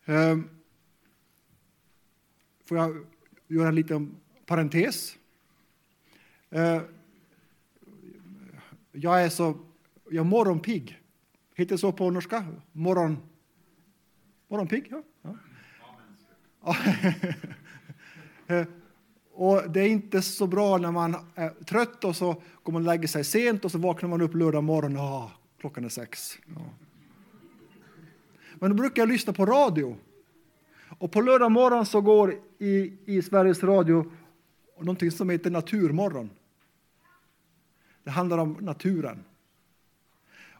Ehm, 0.04 0.48
får 2.64 2.78
jag 2.78 3.06
göra 3.48 3.68
en 3.68 3.74
liten 3.74 4.16
parentes? 4.46 5.18
Ehm, 6.50 6.82
jag 8.92 9.24
är 9.24 9.28
så 9.28 9.58
jag 10.04 10.16
är 10.16 10.30
morgonpigg. 10.30 11.00
Heter 11.54 11.74
det 11.74 11.78
så 11.78 11.92
på 11.92 12.10
norska? 12.10 12.46
Morgon... 12.72 13.18
Morgonpigg? 14.48 14.92
Ja. 15.22 15.36
och 19.34 19.70
det 19.70 19.80
är 19.80 19.88
inte 19.88 20.22
så 20.22 20.46
bra 20.46 20.78
när 20.78 20.92
man 20.92 21.16
är 21.34 21.64
trött 21.64 22.04
och 22.04 22.16
så 22.16 22.42
går 22.62 22.72
man 22.72 22.82
och 22.82 22.86
lägger 22.86 23.08
sig 23.08 23.24
sent 23.24 23.64
och 23.64 23.70
så 23.70 23.78
vaknar 23.78 24.08
man 24.08 24.22
upp 24.22 24.34
lördag 24.34 24.64
morgon 24.64 24.96
och 24.96 25.02
ah, 25.02 25.32
klockan 25.60 25.84
är 25.84 25.88
sex. 25.88 26.38
Ja. 26.46 26.60
Men 28.54 28.70
då 28.70 28.76
brukar 28.76 29.02
jag 29.02 29.08
lyssna 29.08 29.32
på 29.32 29.46
radio. 29.46 29.96
Och 30.98 31.12
på 31.12 31.20
lördag 31.20 31.52
morgon 31.52 31.86
så 31.86 32.00
går 32.00 32.34
i, 32.58 32.92
i 33.06 33.22
Sveriges 33.22 33.62
Radio 33.62 34.12
någonting 34.84 35.10
som 35.10 35.30
heter 35.30 35.50
Naturmorgon. 35.50 36.30
Det 38.04 38.10
handlar 38.10 38.38
om 38.38 38.56
naturen. 38.60 39.24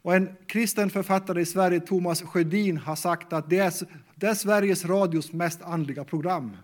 Och 0.02 0.14
en 0.14 0.36
kristen 0.46 0.90
författare 0.90 1.40
i 1.40 1.46
Sverige, 1.46 1.80
Thomas 1.80 2.22
Sjödin, 2.22 2.76
har 2.76 2.96
sagt 2.96 3.32
att 3.32 3.50
det 3.50 3.58
är, 3.58 3.72
det 4.14 4.26
är 4.26 4.34
Sveriges 4.34 4.84
Radios 4.84 5.32
mest 5.32 5.62
andliga 5.62 6.04
program. 6.04 6.56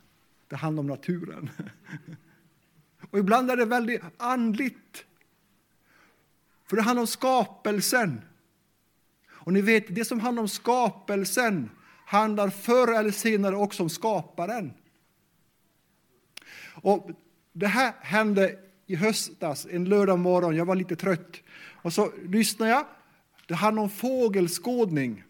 Det 0.49 0.57
handlar 0.57 0.81
om 0.81 0.87
naturen. 0.87 1.51
Och 3.11 3.19
ibland 3.19 3.51
är 3.51 3.57
det 3.57 3.65
väldigt 3.65 4.03
andligt. 4.17 5.05
För 6.67 6.77
det 6.77 6.83
handlar 6.83 7.01
om 7.01 7.07
skapelsen. 7.07 8.21
Och 9.29 9.53
ni 9.53 9.61
vet, 9.61 9.95
det 9.95 10.05
som 10.05 10.21
handlar 10.21 10.43
om 10.43 10.49
skapelsen 10.49 11.71
handlar 12.05 12.51
förr 12.51 12.99
eller 12.99 13.11
senare 13.11 13.57
också 13.57 13.83
om 13.83 13.91
skaparen. 13.91 14.73
Och 16.83 17.11
det 17.53 17.67
här 17.67 17.93
hände 18.01 18.59
i 18.87 18.97
höstas, 18.97 19.67
en 19.71 19.85
lördag 19.85 20.19
morgon. 20.19 20.57
Jag 20.57 20.65
var 20.65 20.75
lite 20.75 20.97
trött. 20.97 21.37
Och 21.83 21.93
så 21.93 22.13
lyssnade 22.25 22.71
jag 22.71 22.87
det 23.49 23.55
handlar 23.55 23.83
om 23.83 23.91
fågelskådning. 23.91 25.25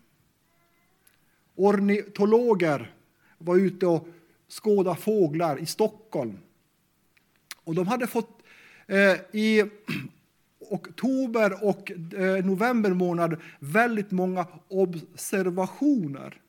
Ornitologer 1.54 2.94
var 3.38 3.56
ute 3.56 3.86
och 3.86 4.08
skådade 4.48 4.96
fåglar 4.96 5.58
i 5.58 5.66
Stockholm. 5.66 6.38
Och 7.64 7.74
de 7.74 7.86
hade 7.86 8.06
fått 8.06 8.42
eh, 8.86 9.14
i 9.32 9.64
oktober 10.58 11.64
och 11.64 11.90
eh, 11.90 12.44
november 12.44 12.90
månad 12.90 13.40
väldigt 13.58 14.10
många 14.10 14.46
observationer 14.68 16.40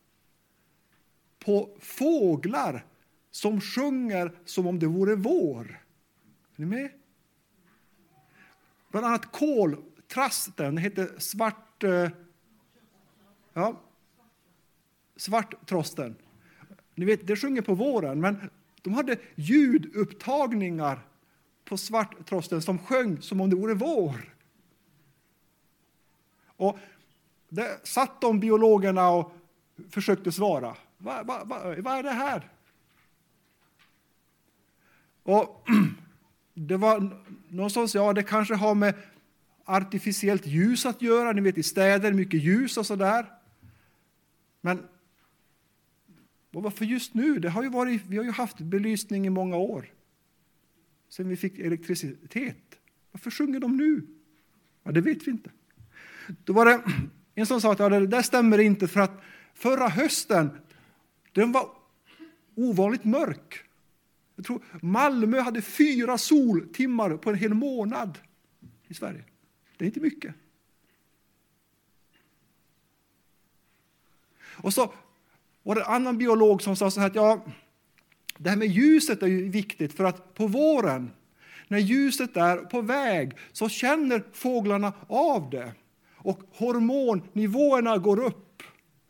på 1.39 1.69
fåglar 1.79 2.86
som 3.32 3.62
sjunger 3.62 4.32
som 4.45 4.67
om 4.67 4.79
det 4.79 4.88
vore 4.88 5.15
vår. 5.15 5.84
Är 6.55 6.62
ni 6.62 6.65
med? 6.65 6.89
Bland 8.91 9.05
annat 9.05 9.32
kol, 9.32 9.75
trasten, 10.13 10.76
det 10.76 10.82
heter 10.82 11.19
svart... 11.19 11.84
Eh, 11.84 12.10
ja, 13.54 13.82
svarttrosten. 15.15 16.15
Ni 16.95 17.06
vet, 17.06 17.28
det 17.28 17.36
sjunger 17.36 17.62
på 17.62 17.74
våren, 17.76 18.22
men 18.22 18.50
de 18.82 18.93
hade 18.93 19.17
ljudupptagningar 19.36 21.00
på 21.65 21.78
svarttrosten 21.78 22.62
som 22.62 22.80
sjöng 22.80 23.22
som 23.22 23.41
om 23.41 23.50
det 23.50 23.56
vore 23.56 23.74
vår. 23.74 24.34
Och 26.45 26.80
där 27.50 27.78
satt 27.84 28.22
de 28.22 28.39
biologerna 28.39 29.10
och 29.10 29.32
försökte 29.89 30.32
svara. 30.32 30.76
Vad 30.98 31.28
va, 31.28 31.43
va, 31.43 31.76
va 31.78 31.98
är 31.98 32.04
det 32.04 32.12
här? 32.12 32.50
Och 35.24 35.67
det 36.54 36.78
var 36.78 37.19
någon 37.48 37.69
som 37.69 37.88
sa, 37.88 38.00
ja 38.00 38.13
det 38.13 38.24
kanske 38.24 38.56
har 38.56 38.76
med 38.76 38.93
artificiellt 39.69 40.45
ljus 40.45 40.86
att 40.86 41.01
göra. 41.01 41.32
Ni 41.32 41.41
vet 41.41 41.58
i 41.58 41.63
städer, 41.63 42.13
mycket 42.13 42.43
ljus 42.43 42.77
och 42.77 42.86
sådär. 42.86 43.25
Men 44.62 44.88
varför 46.51 46.86
just 46.86 47.13
nu? 47.13 47.39
Det 47.39 47.49
har 47.49 47.63
ju 47.63 47.69
varit, 47.69 48.01
vi 48.08 48.17
har 48.17 48.23
ju 48.23 48.32
haft 48.32 48.60
belysning 48.60 49.27
i 49.27 49.29
många 49.29 49.55
år. 49.55 49.86
Sen 51.10 51.29
vi 51.29 51.38
fick 51.38 51.60
elektricitet. 51.60 52.79
Varför 53.12 53.32
sjunger 53.32 53.60
de 53.60 53.77
nu? 53.77 54.01
Ja, 54.84 54.91
det 54.91 55.01
vet 55.01 55.27
vi 55.27 55.32
inte. 55.32 55.49
Då 56.43 56.53
var 56.53 56.65
det 56.65 56.82
en 57.36 57.45
som 57.45 57.62
sa 57.62 57.71
att 57.71 57.79
ja, 57.79 57.89
det 57.89 58.08
där 58.08 58.21
stämmer 58.21 58.58
inte 58.58 58.88
för 58.88 58.99
att 58.99 59.21
förra 59.53 59.88
hösten 59.88 60.49
den 61.32 61.51
var 61.51 61.69
ovanligt 62.55 63.03
mörk. 63.03 63.63
Jag 64.36 64.45
tror 64.45 64.63
Malmö 64.82 65.39
hade 65.39 65.62
fyra 65.62 66.17
soltimmar 66.17 67.17
på 67.17 67.29
en 67.29 67.36
hel 67.36 67.53
månad 67.53 68.17
i 68.88 68.93
Sverige. 68.93 69.23
Det 69.80 69.86
är 69.86 69.88
inte 69.88 70.00
mycket. 70.00 70.36
Och 74.46 74.74
så 74.74 74.94
var 75.63 75.76
det 75.76 75.82
en 75.82 75.94
annan 75.94 76.18
biolog 76.18 76.62
som 76.62 76.76
sa 76.76 76.92
så 76.92 77.00
här 77.00 77.08
att 77.08 77.15
ja, 77.15 77.46
det 78.38 78.50
här 78.50 78.58
med 78.58 78.68
ljuset 78.68 79.24
är 79.24 79.28
ju 79.28 79.50
viktigt 79.50 79.94
för 79.94 80.04
att 80.04 80.34
på 80.34 80.48
våren 80.48 81.12
när 81.68 81.78
ljuset 81.78 82.38
är 82.38 82.58
på 82.58 82.82
väg 82.82 83.38
så 83.52 83.70
känner 83.70 84.24
fåglarna 84.32 84.94
av 85.08 85.50
det 85.50 85.74
och 86.15 86.42
hormonnivåerna 86.52 87.98
går 87.98 88.20
upp 88.20 88.63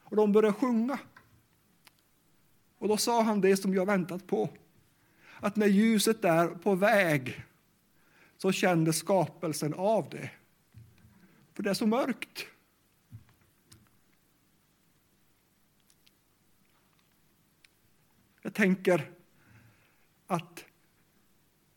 och 0.03 0.15
de 0.15 0.31
börjar 0.31 0.51
sjunga. 0.51 0.99
Och 2.79 2.87
då 2.87 2.97
sa 2.97 3.21
han 3.21 3.41
det 3.41 3.57
som 3.57 3.73
jag 3.73 3.85
väntat 3.85 4.27
på. 4.27 4.49
Att 5.39 5.55
när 5.55 5.67
ljuset 5.67 6.25
är 6.25 6.47
på 6.47 6.75
väg 6.75 7.43
så 8.37 8.51
kände 8.51 8.93
skapelsen 8.93 9.73
av 9.73 10.09
det. 10.09 10.29
För 11.59 11.63
det 11.63 11.69
är 11.69 11.73
så 11.73 11.87
mörkt. 11.87 12.45
Jag 18.41 18.53
tänker 18.53 19.11
att 20.27 20.65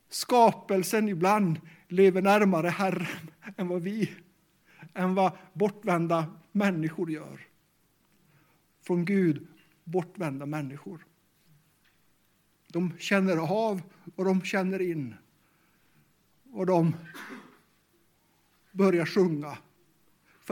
skapelsen 0.08 1.08
ibland 1.08 1.60
lever 1.88 2.22
närmare 2.22 2.68
Herren 2.68 3.30
än 3.56 3.68
vad 3.68 3.82
vi, 3.82 4.12
än 4.94 5.14
vad 5.14 5.32
bortvända 5.52 6.34
människor 6.52 7.10
gör. 7.10 7.46
Från 8.80 9.04
Gud 9.04 9.46
bortvända 9.84 10.46
människor. 10.46 11.06
De 12.68 12.98
känner 12.98 13.36
av 13.36 13.82
och 14.14 14.24
de 14.24 14.42
känner 14.42 14.82
in. 14.82 15.14
Och 16.52 16.66
de 16.66 16.94
börjar 18.70 19.06
sjunga 19.06 19.58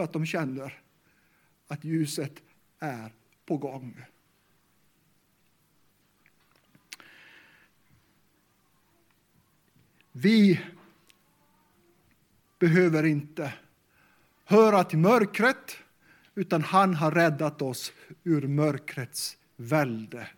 för 0.01 0.05
att 0.05 0.13
de 0.13 0.27
känner 0.27 0.81
att 1.67 1.85
ljuset 1.85 2.43
är 2.79 3.13
på 3.47 3.57
gång. 3.57 4.05
Vi 10.13 10.61
behöver 12.59 13.05
inte 13.05 13.53
höra 14.45 14.85
till 14.85 14.99
mörkret, 14.99 15.77
utan 16.35 16.63
han 16.63 16.95
har 16.95 17.11
räddat 17.11 17.63
oss 17.63 17.93
ur 18.25 18.49
mörkrets 18.49 19.37
välde. 19.57 20.29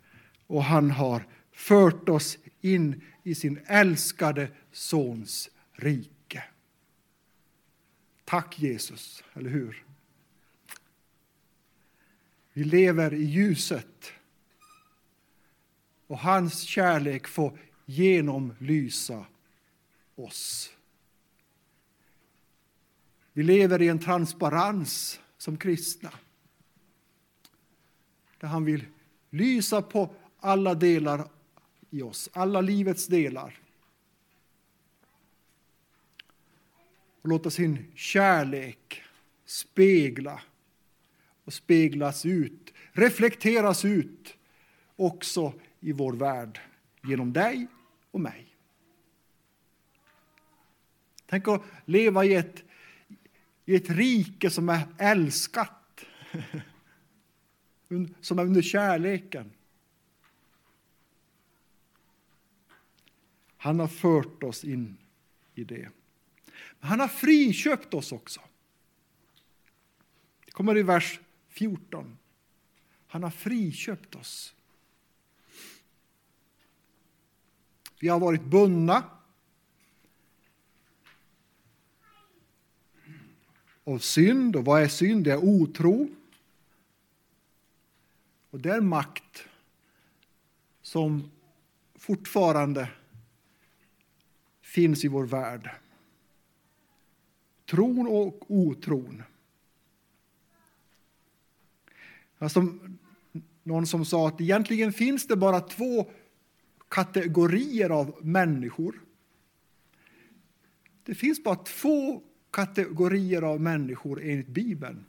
Och 0.47 0.65
han 0.65 0.91
har 0.91 1.27
fört 1.53 2.09
oss 2.09 2.39
in 2.61 3.05
i 3.23 3.35
sin 3.35 3.61
älskade 3.67 4.49
Sons 4.73 5.51
rike. 5.73 6.12
Tack 8.33 8.59
Jesus, 8.59 9.25
eller 9.33 9.51
hur? 9.51 9.85
Vi 12.53 12.65
lever 12.65 13.15
i 13.15 13.25
ljuset 13.25 14.13
och 16.07 16.19
hans 16.19 16.61
kärlek 16.61 17.27
får 17.27 17.59
genomlysa 17.85 19.27
oss. 20.15 20.73
Vi 23.33 23.43
lever 23.43 23.83
i 23.83 23.89
en 23.89 23.99
transparens 23.99 25.21
som 25.39 25.57
kristna. 25.57 26.13
Där 28.39 28.49
han 28.49 28.65
vill 28.65 28.85
lysa 29.31 29.83
på 29.83 30.15
alla 30.41 30.75
delar 30.75 31.29
i 31.91 32.03
oss, 32.03 32.29
alla 32.33 32.61
livets 32.61 33.07
delar. 33.07 33.62
Och 37.23 37.29
låta 37.29 37.51
sin 37.51 37.93
kärlek 37.95 39.03
spegla 39.45 40.43
och 41.45 41.53
speglas 41.53 42.27
ut, 42.27 42.73
reflekteras 42.93 43.85
ut 43.85 44.37
också 44.97 45.53
i 45.81 45.93
vår 45.93 46.13
värld 46.13 46.61
genom 47.03 47.33
dig 47.33 47.67
och 48.11 48.21
mig. 48.21 48.57
Tänk 51.27 51.49
att 51.49 51.63
leva 51.85 52.25
i 52.25 52.35
ett, 52.35 52.65
i 53.65 53.75
ett 53.75 53.91
rike 53.91 54.51
som 54.51 54.69
är 54.69 54.87
älskat, 54.99 56.05
som 58.21 58.39
är 58.39 58.43
under 58.43 58.63
kärleken. 58.63 59.53
Han 63.57 63.81
har 63.81 63.89
fört 63.89 64.43
oss 64.43 64.65
in 64.65 64.97
i 65.55 65.65
det. 65.65 65.89
Men 66.81 66.89
han 66.89 67.01
har 67.01 67.09
friköpt 67.09 67.95
oss 67.95 68.13
också. 68.13 68.41
Det 70.45 70.51
kommer 70.51 70.79
i 70.79 70.83
vers 70.83 71.21
14. 71.49 72.19
Han 73.07 73.23
har 73.23 73.31
friköpt 73.31 74.15
oss. 74.15 74.55
Vi 78.01 78.09
har 78.09 78.21
varit 78.21 78.45
bundna 78.45 79.05
av 83.85 83.99
synd. 83.99 84.57
Och 84.57 84.65
vad 84.65 84.83
är 84.83 84.89
synd? 84.89 85.25
Det 85.25 85.33
är 85.33 85.45
otro. 85.45 86.09
Och 88.51 88.61
det 88.61 88.71
är 88.71 88.81
makt 88.81 89.49
som 90.83 91.31
fortfarande 91.95 92.89
finns 94.61 95.05
i 95.05 95.09
vår 95.09 95.27
värld. 95.27 95.71
Tron 97.73 98.07
och 98.07 98.51
otron. 98.51 99.23
Alltså, 102.39 102.67
någon 103.63 103.87
som 103.87 104.05
sa 104.05 104.29
att 104.29 104.41
egentligen 104.41 104.93
finns 104.93 105.27
det 105.27 105.37
bara 105.37 105.61
två 105.61 106.11
kategorier 106.89 107.91
av 107.91 108.19
människor. 108.23 109.01
Det 111.05 111.15
finns 111.15 111.45
bara 111.45 111.57
två 111.57 112.23
kategorier 112.51 113.43
av 113.43 113.61
människor 113.61 114.23
enligt 114.23 114.49
Bibeln. 114.49 115.05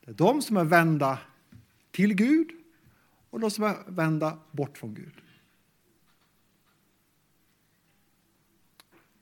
Det 0.00 0.10
är 0.10 0.14
de 0.14 0.42
som 0.42 0.56
är 0.56 0.64
vända 0.64 1.18
till 1.90 2.14
Gud 2.14 2.50
och 3.30 3.40
de 3.40 3.50
som 3.50 3.64
är 3.64 3.76
vända 3.86 4.38
bort 4.50 4.78
från 4.78 4.94
Gud. 4.94 5.14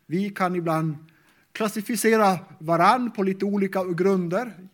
Vi 0.07 0.31
kan 0.31 0.57
ibland 0.57 0.97
klassificera 1.55 2.39
varann 2.59 3.11
på 3.11 3.23
lite 3.23 3.45
olika 3.45 3.85
grunder. 3.85 4.69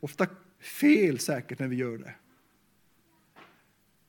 Ofta 0.00 0.26
fel 0.60 1.18
säkert 1.18 1.58
när 1.58 1.68
vi 1.68 1.76
gör 1.76 1.98
det. 1.98 2.14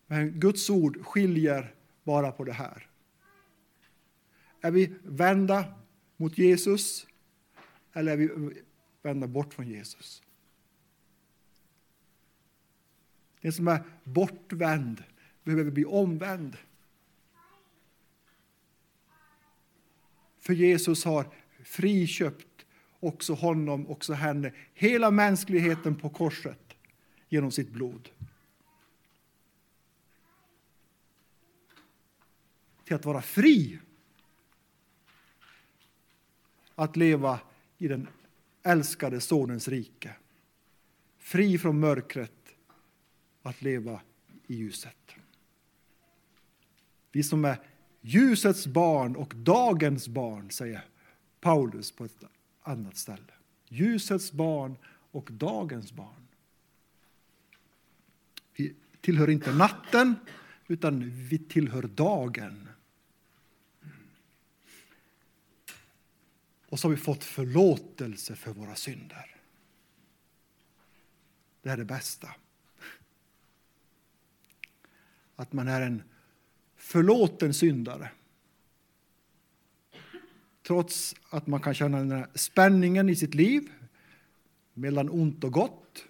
Men 0.07 0.39
Guds 0.39 0.69
ord 0.69 1.05
skiljer 1.05 1.75
bara 2.03 2.31
på 2.31 2.43
det 2.43 2.53
här. 2.53 2.89
Är 4.61 4.71
vi 4.71 4.93
vända 5.03 5.73
mot 6.17 6.37
Jesus 6.37 7.07
eller 7.93 8.11
är 8.11 8.17
vi 8.17 8.61
vända 9.01 9.27
bort 9.27 9.53
från 9.53 9.67
Jesus? 9.67 10.23
Den 13.41 13.53
som 13.53 13.67
är 13.67 13.83
bortvänd 14.03 15.03
behöver 15.43 15.71
bli 15.71 15.85
omvänd. 15.85 16.57
För 20.47 20.53
Jesus 20.53 21.05
har 21.05 21.25
friköpt 21.63 22.65
också 22.99 23.33
honom, 23.33 23.87
också 23.87 24.13
henne, 24.13 24.53
hela 24.73 25.11
mänskligheten 25.11 25.95
på 25.95 26.09
korset 26.09 26.75
genom 27.29 27.51
sitt 27.51 27.69
blod. 27.69 28.09
Till 32.83 32.95
att 32.95 33.05
vara 33.05 33.21
fri. 33.21 33.79
Att 36.75 36.95
leva 36.95 37.39
i 37.77 37.87
den 37.87 38.07
älskade 38.63 39.21
Sonens 39.21 39.67
rike. 39.67 40.15
Fri 41.17 41.57
från 41.57 41.79
mörkret, 41.79 42.55
att 43.41 43.61
leva 43.61 44.01
i 44.47 44.55
ljuset. 44.55 45.15
Vi 47.11 47.23
som 47.23 47.45
är 47.45 47.57
ljusets 48.07 48.67
barn 48.67 49.15
och 49.15 49.33
dagens 49.35 50.07
barn, 50.07 50.51
säger 50.51 50.85
Paulus 51.39 51.91
på 51.91 52.05
ett 52.05 52.23
annat 52.61 52.97
ställe. 52.97 53.33
Ljusets 53.67 54.31
barn 54.31 54.77
och 55.11 55.29
dagens 55.31 55.91
barn. 55.91 56.27
Vi 58.55 58.75
tillhör 59.01 59.29
inte 59.29 59.53
natten, 59.53 60.15
utan 60.67 61.09
vi 61.09 61.37
tillhör 61.37 61.83
dagen. 61.83 62.69
Och 66.69 66.79
så 66.79 66.87
har 66.87 66.95
vi 66.95 67.01
fått 67.01 67.23
förlåtelse 67.23 68.35
för 68.35 68.53
våra 68.53 68.75
synder. 68.75 69.35
Det 71.61 71.69
är 71.69 71.77
det 71.77 71.85
bästa. 71.85 72.35
Att 75.35 75.53
man 75.53 75.67
är 75.67 75.81
en 75.81 76.03
förlåten 76.77 77.53
syndare. 77.53 78.09
Trots 80.67 81.15
att 81.29 81.47
man 81.47 81.61
kan 81.61 81.73
känna 81.73 81.97
den 81.97 82.11
här 82.11 82.27
spänningen 82.35 83.09
i 83.09 83.15
sitt 83.15 83.35
liv 83.35 83.71
mellan 84.73 85.09
ont 85.09 85.43
och 85.43 85.53
gott 85.53 86.05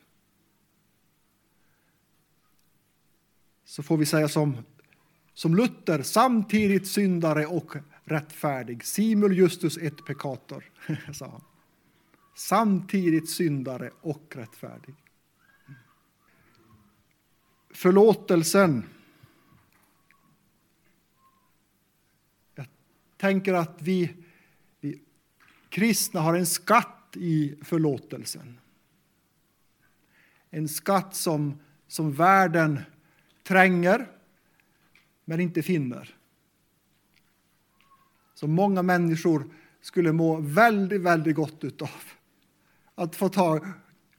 så 3.68 3.84
får 3.84 3.98
vi 3.98 4.06
säga 4.06 4.28
som, 4.28 4.58
som 5.34 5.56
Luther, 5.56 6.02
samtidigt 6.02 6.88
syndare 6.88 7.46
och 7.46 7.76
rättfärdig. 8.04 8.86
Simul 8.86 9.38
justus 9.38 9.78
et 9.78 10.06
peccator, 10.06 10.64
sa 11.14 11.28
han. 11.28 11.42
Samtidigt 12.36 13.30
syndare 13.30 13.92
och 14.02 14.36
rättfärdig. 14.36 14.96
Förlåtelsen. 17.74 18.84
Tänker 23.18 23.54
att 23.54 23.82
vi, 23.82 24.14
vi 24.80 25.02
kristna 25.70 26.22
har 26.22 26.36
en 26.36 26.46
skatt 26.46 27.14
i 27.14 27.56
förlåtelsen. 27.62 28.60
En 30.50 30.70
skatt 30.70 31.16
som, 31.16 31.60
som 31.88 32.14
världen 32.14 32.80
tränger 33.44 34.08
men 35.26 35.40
inte 35.40 35.64
finner. 35.64 36.16
Som 38.34 38.52
många 38.52 38.82
människor 38.82 39.50
skulle 39.82 40.12
må 40.12 40.40
väldigt, 40.40 41.02
väldigt 41.02 41.36
gott 41.36 41.64
utav. 41.64 42.04
Att 42.96 43.16
få 43.16 43.30
ta 43.30 43.66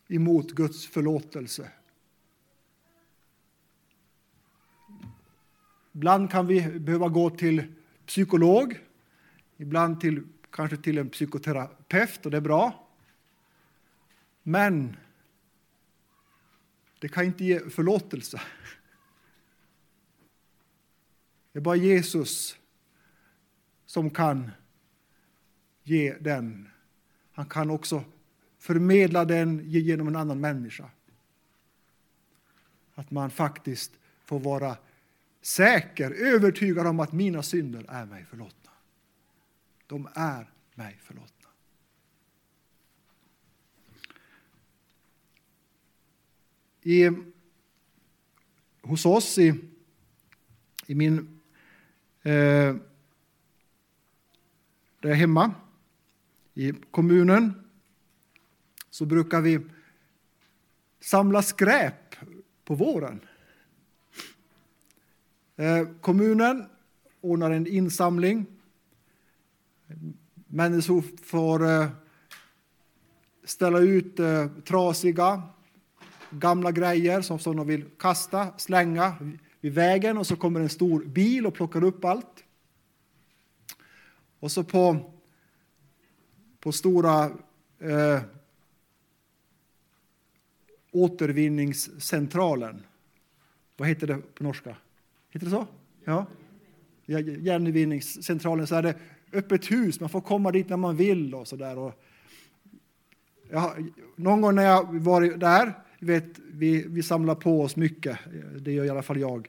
emot 0.09 0.53
Guds 0.53 0.87
förlåtelse. 0.87 1.71
Ibland 5.93 6.31
kan 6.31 6.47
vi 6.47 6.79
behöva 6.79 7.09
gå 7.09 7.31
till 7.31 7.63
psykolog, 8.07 8.79
ibland 9.59 10.01
till, 10.01 10.27
kanske 10.51 10.77
till 10.77 10.99
en 10.99 11.11
psykoterapeut, 11.11 12.25
och 12.25 12.31
det 12.31 12.37
är 12.37 12.41
bra. 12.41 12.89
Men 14.43 14.97
det 16.99 17.09
kan 17.09 17.25
inte 17.25 17.45
ge 17.45 17.71
förlåtelse. 17.71 18.41
Det 21.53 21.59
är 21.59 21.63
bara 21.63 21.77
Jesus 21.77 22.57
som 23.87 24.11
kan 24.11 24.51
ge 25.83 26.17
den. 26.21 26.69
Han 27.33 27.47
kan 27.47 27.71
också 27.71 28.05
förmedla 28.59 29.25
den 29.25 29.63
genom 29.65 30.09
en 30.09 30.17
annan 30.17 30.41
människa. 30.41 30.91
Att 32.95 33.11
man 33.11 33.31
faktiskt 33.31 33.93
får 34.25 34.41
vara 34.41 34.77
säker, 35.43 36.11
övertygad 36.11 36.87
om 36.87 37.01
att 37.01 37.13
mina 37.13 37.43
synder 37.43 37.85
är 37.89 38.07
mig 38.07 38.25
förlåtna. 38.25 38.68
De 39.89 40.09
är 40.15 40.51
mig 40.75 40.99
förlåtna. 41.03 41.49
I, 46.83 47.11
hos 48.83 49.07
oss 49.07 49.39
i, 49.39 49.55
i 50.87 50.95
min 50.95 51.41
eh, 52.23 52.77
där 55.01 55.09
jag 55.09 55.11
är 55.11 55.15
hemma 55.15 55.55
i 56.55 56.73
kommunen 56.91 57.69
så 58.91 59.07
brukar 59.07 59.41
vi 59.41 59.61
samla 61.01 61.43
skräp 61.43 62.17
på 62.65 62.75
våren. 62.75 63.21
Eh, 65.57 65.89
kommunen 66.01 66.69
ordnar 67.21 67.51
en 67.51 67.67
insamling. 67.67 68.58
Människor 70.47 71.05
får 71.23 71.67
eh, 71.67 71.89
ställa 73.45 73.79
ut 73.79 74.19
eh, 74.19 74.47
trasiga, 74.49 75.43
gamla 76.31 76.73
grejer 76.73 77.21
som, 77.21 77.39
som 77.39 77.57
de 77.57 77.67
vill 77.67 77.85
kasta, 77.99 78.59
slänga 78.59 79.17
vid 79.61 79.75
vägen 79.75 80.19
och 80.19 80.27
så 80.27 80.37
kommer 80.37 80.61
en 80.61 80.69
stor 80.69 81.05
bil 81.05 81.47
och 81.47 81.55
plockar 81.55 81.85
upp 81.85 82.05
allt. 82.05 82.45
Och 84.41 84.53
så 84.53 84.65
på, 84.65 85.13
på 86.61 86.73
stora 86.73 87.25
eh, 87.79 88.21
återvinningscentralen, 90.91 92.83
vad 93.77 93.89
heter 93.89 94.07
det 94.07 94.35
på 94.35 94.45
norska? 94.45 94.77
Heter 95.31 95.47
det 95.47 95.51
så? 95.51 95.67
Ja. 96.05 96.27
Järnvinningscentralen, 97.09 98.67
så 98.67 98.75
är 98.75 98.83
det 98.83 98.95
öppet 99.33 99.71
hus, 99.71 100.01
man 100.01 100.09
får 100.09 100.21
komma 100.21 100.53
dit 100.53 100.69
när 100.69 100.77
man 100.77 100.97
vill 100.97 101.35
och 101.35 101.49
så 101.49 101.57
där. 101.57 101.79
Och 101.79 102.03
jag, 103.51 103.91
någon 104.17 104.41
gång 104.41 104.55
när 104.55 104.63
jag 104.63 104.99
var 105.01 105.21
där, 105.21 105.73
vet, 105.99 106.39
vi, 106.53 106.85
vi 106.89 107.03
samlar 107.03 107.35
på 107.35 107.63
oss 107.63 107.77
mycket, 107.77 108.19
det 108.61 108.73
gör 108.73 108.85
i 108.85 108.91
alla 108.91 109.03
fall 109.03 109.21
jag. 109.21 109.49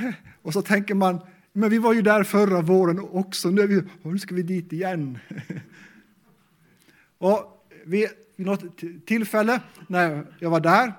Och 0.42 0.52
så 0.52 0.62
tänker 0.62 0.94
man, 0.94 1.20
men 1.52 1.70
vi 1.70 1.78
var 1.78 1.94
ju 1.94 2.02
där 2.02 2.24
förra 2.24 2.60
våren 2.60 3.00
också, 3.00 3.50
nu, 3.50 3.66
vi, 3.66 3.82
nu 4.02 4.18
ska 4.18 4.34
vi 4.34 4.42
dit 4.42 4.72
igen. 4.72 5.18
Och 7.18 7.66
vid, 7.84 8.08
vid 8.36 8.46
något 8.46 8.64
tillfälle 9.06 9.60
när 9.88 10.26
jag 10.38 10.50
var 10.50 10.60
där 10.60 10.92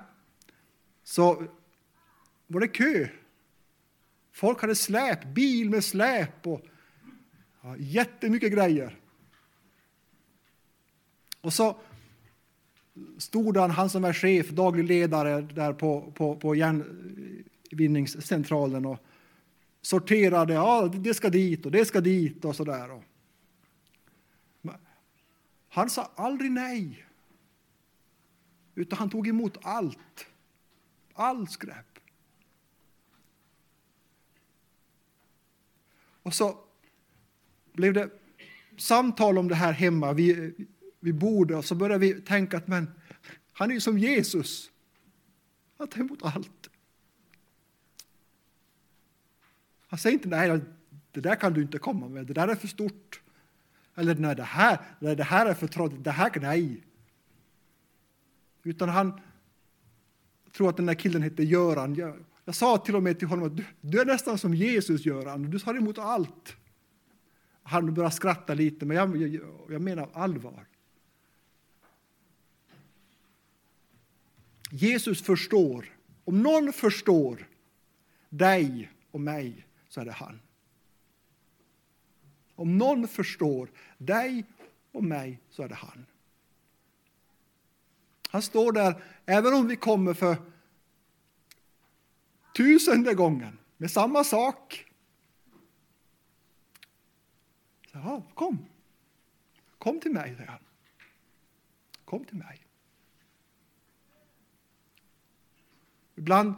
så 1.04 1.44
var 2.46 2.60
det 2.60 2.68
kö. 2.68 3.08
Folk 4.32 4.60
hade 4.60 4.74
släp, 4.74 5.24
bil 5.24 5.70
med 5.70 5.84
släp 5.84 6.46
och 6.46 6.62
ja, 7.62 7.76
jättemycket 7.76 8.52
grejer. 8.52 8.98
Och 11.40 11.52
så 11.52 11.80
stod 13.18 13.56
han, 13.56 13.70
han 13.70 13.90
som 13.90 14.04
är 14.04 14.12
chef, 14.12 14.48
daglig 14.48 14.84
ledare 14.84 15.40
där 15.40 15.72
på, 15.72 16.12
på, 16.14 16.36
på 16.36 16.54
järnvinningscentralen 16.54 18.86
och 18.86 18.98
sorterade, 19.82 20.54
ja 20.54 20.88
det 20.88 21.14
ska 21.14 21.30
dit 21.30 21.66
och 21.66 21.72
det 21.72 21.84
ska 21.84 22.00
dit 22.00 22.44
och 22.44 22.56
sådär. 22.56 23.02
Han 25.68 25.90
sa 25.90 26.10
aldrig 26.14 26.50
nej. 26.50 27.06
Utan 28.74 28.98
han 28.98 29.10
tog 29.10 29.28
emot 29.28 29.58
allt. 29.62 30.26
All 31.14 31.48
skräp. 31.48 31.91
Och 36.22 36.34
så 36.34 36.58
blev 37.72 37.92
det 37.92 38.10
samtal 38.76 39.38
om 39.38 39.48
det 39.48 39.54
här 39.54 39.72
hemma 39.72 40.12
vid, 40.12 40.66
vid 41.00 41.14
bordet 41.14 41.56
och 41.56 41.64
så 41.64 41.74
började 41.74 42.06
vi 42.06 42.20
tänka 42.20 42.56
att 42.56 42.68
men, 42.68 42.90
han 43.52 43.70
är 43.70 43.74
ju 43.74 43.80
som 43.80 43.98
Jesus. 43.98 44.70
Han 45.78 45.88
tar 45.88 46.00
emot 46.00 46.22
allt. 46.22 46.70
Han 49.86 49.98
säger 49.98 50.14
inte 50.14 50.28
nej, 50.28 50.60
det 51.10 51.20
där 51.20 51.34
kan 51.34 51.52
du 51.52 51.62
inte 51.62 51.78
komma 51.78 52.08
med, 52.08 52.26
det 52.26 52.32
där 52.32 52.48
är 52.48 52.54
för 52.54 52.68
stort. 52.68 53.22
Eller 53.94 54.14
nej, 54.14 54.36
det 54.36 54.42
här, 54.42 54.80
nej, 54.98 55.16
det 55.16 55.24
här 55.24 55.46
är 55.46 55.54
för 55.54 55.66
tråkigt, 55.66 56.04
det 56.04 56.10
här, 56.10 56.32
nej. 56.40 56.84
Utan 58.62 58.88
han 58.88 59.20
tror 60.52 60.68
att 60.68 60.76
den 60.76 60.86
där 60.86 60.94
killen 60.94 61.22
heter 61.22 61.42
Göran. 61.42 62.24
Jag, 62.44 62.54
sa 62.54 62.78
till 62.78 62.96
och 62.96 63.02
med 63.02 63.18
till 63.18 63.28
honom 63.28 63.46
att 63.46 63.56
du, 63.56 63.64
du 63.80 64.00
är 64.00 64.04
nästan 64.04 64.38
som 64.38 64.54
Jesus 64.54 65.06
Göran, 65.06 65.50
du 65.50 65.58
tar 65.58 65.74
emot 65.74 65.98
allt. 65.98 66.56
Han 67.62 67.94
började 67.94 68.14
skratta 68.14 68.54
lite, 68.54 68.86
men 68.86 68.96
jag, 68.96 69.16
jag, 69.16 69.42
jag 69.68 69.82
menar 69.82 70.08
allvar. 70.12 70.66
Jesus 74.70 75.22
förstår. 75.22 75.92
Om 76.24 76.42
någon 76.42 76.72
förstår 76.72 77.48
dig 78.28 78.90
och 79.10 79.20
mig 79.20 79.66
så 79.88 80.00
är 80.00 80.04
det 80.04 80.12
han. 80.12 80.40
Om 82.54 82.78
någon 82.78 83.08
förstår 83.08 83.68
dig 83.98 84.44
och 84.92 85.04
mig 85.04 85.40
så 85.50 85.62
är 85.62 85.68
det 85.68 85.74
han. 85.74 86.06
Han 88.28 88.42
står 88.42 88.72
där, 88.72 89.02
även 89.26 89.54
om 89.54 89.68
vi 89.68 89.76
kommer 89.76 90.14
för 90.14 90.36
tusende 92.54 93.14
gången 93.14 93.58
med 93.76 93.90
samma 93.90 94.24
sak. 94.24 94.86
Så, 97.92 97.98
ja, 97.98 98.22
kom. 98.34 98.66
Kom 99.78 100.00
till 100.00 100.12
mig, 100.12 100.34
säger 100.36 100.50
han. 100.50 100.60
Kom 102.04 102.24
till 102.24 102.36
mig. 102.36 102.66
Ibland 106.14 106.54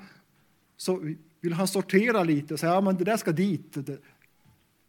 så 0.77 1.15
vill 1.41 1.53
han 1.53 1.69
sortera 1.69 2.23
lite 2.23 2.55
och 2.55 2.61
säga, 2.61 2.73
ja 2.73 2.81
men 2.81 2.97
det 2.97 3.05
där 3.05 3.17
ska 3.17 3.33
dit. 3.33 3.77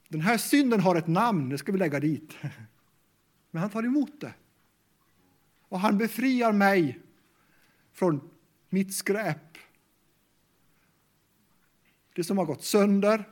Den 0.08 0.22
här 0.22 0.38
synden 0.38 0.80
har 0.80 0.96
ett 0.96 1.08
namn, 1.08 1.50
det 1.50 1.58
ska 1.58 1.72
vi 1.72 1.78
lägga 1.78 2.00
dit. 2.00 2.38
Men 3.52 3.62
han 3.62 3.70
tar 3.70 3.84
emot 3.84 4.22
det. 4.22 4.34
Och 5.70 5.80
han 5.80 5.98
befriar 5.98 6.52
mig 6.52 7.00
från 7.94 8.30
mitt 8.70 8.96
skräp. 8.96 9.38
Det 12.16 12.24
som 12.24 12.38
har 12.38 12.46
gått 12.46 12.64
sönder. 12.64 13.24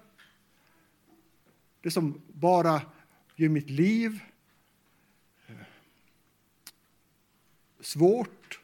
Det 1.81 1.91
som 1.91 2.21
bara 2.27 2.81
gör 3.35 3.49
mitt 3.49 3.69
liv 3.69 4.23
eh, 5.47 5.55
svårt. 7.79 8.59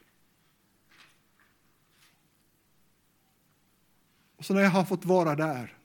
Och 4.36 4.44
så 4.44 4.54
när 4.54 4.60
jag 4.60 4.70
har 4.70 4.84
fått 4.84 5.04
vara 5.04 5.36
där, 5.36 5.76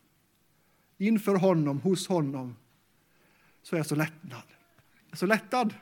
inför 0.97 1.35
honom, 1.35 1.81
hos 1.81 2.07
honom, 2.07 2.55
så 3.61 3.75
är 3.75 3.79
jag 3.79 3.87
så 3.87 3.95
lättnad. 3.95 4.43
Jag 5.05 5.11
är 5.11 5.17
så 5.17 5.25
lättad. 5.25 5.73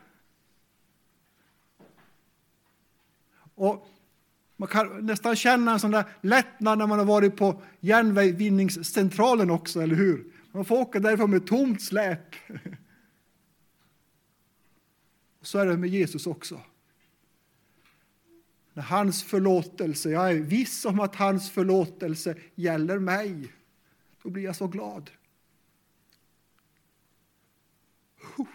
Och 3.55 3.92
man 4.63 4.67
kan 4.67 5.05
nästan 5.05 5.35
känna 5.35 5.73
en 5.73 5.79
sån 5.79 5.91
där 5.91 6.05
lättnad 6.21 6.77
när 6.77 6.87
man 6.87 6.99
har 6.99 7.05
varit 7.05 7.35
på 7.35 7.61
järnvägsvinningscentralen 7.79 9.49
också, 9.49 9.81
eller 9.81 9.95
hur? 9.95 10.33
Man 10.51 10.65
får 10.65 10.79
åka 10.79 10.99
därifrån 10.99 11.31
med 11.31 11.47
tomt 11.47 11.81
släp. 11.81 12.35
Så 15.41 15.59
är 15.59 15.65
det 15.65 15.77
med 15.77 15.89
Jesus 15.89 16.27
också. 16.27 16.61
När 18.73 18.83
hans 18.83 19.23
förlåtelse, 19.23 20.09
jag 20.09 20.31
är 20.31 20.35
viss 20.35 20.85
om 20.85 20.99
att 20.99 21.15
hans 21.15 21.51
förlåtelse 21.51 22.35
gäller 22.55 22.99
mig, 22.99 23.53
då 24.21 24.29
blir 24.29 24.43
jag 24.43 24.55
så 24.55 24.67
glad. 24.67 25.11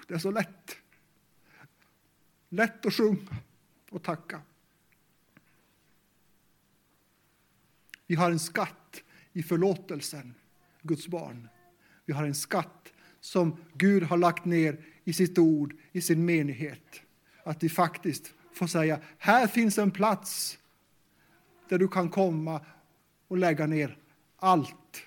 Det 0.06 0.14
är 0.14 0.18
så 0.18 0.30
lätt. 0.30 0.76
Lätt 2.48 2.86
att 2.86 2.94
sjunga 2.94 3.36
och 3.90 4.02
tacka. 4.02 4.40
Vi 8.08 8.14
har 8.14 8.30
en 8.30 8.38
skatt 8.38 9.02
i 9.32 9.42
förlåtelsen, 9.42 10.34
Guds 10.82 11.08
barn. 11.08 11.48
Vi 12.04 12.12
har 12.12 12.24
en 12.24 12.34
skatt 12.34 12.92
som 13.20 13.56
Gud 13.74 14.02
har 14.02 14.16
lagt 14.16 14.44
ner 14.44 14.84
i 15.04 15.12
sitt 15.12 15.38
ord, 15.38 15.74
i 15.92 16.00
sin 16.00 16.24
menighet. 16.24 17.02
Att 17.42 17.62
vi 17.62 17.68
faktiskt 17.68 18.34
får 18.52 18.66
säga, 18.66 19.00
här 19.18 19.46
finns 19.46 19.78
en 19.78 19.90
plats 19.90 20.58
där 21.68 21.78
du 21.78 21.88
kan 21.88 22.08
komma 22.08 22.60
och 23.28 23.38
lägga 23.38 23.66
ner 23.66 23.98
allt 24.36 25.02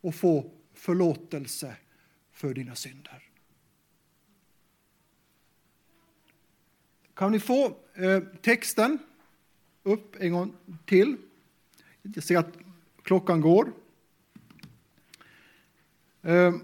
och 0.00 0.14
få 0.14 0.50
förlåtelse 0.74 1.76
för 2.32 2.54
dina 2.54 2.74
synder. 2.74 3.22
Kan 7.14 7.32
ni 7.32 7.40
få 7.40 7.76
eh, 7.94 8.20
texten 8.42 8.98
upp 9.82 10.16
en 10.20 10.32
gång 10.32 10.54
till? 10.86 11.16
Jag 12.14 12.24
ser 12.24 12.38
att 12.38 12.58
klockan 13.02 13.40
går. 13.40 13.72
Ehm. 16.22 16.60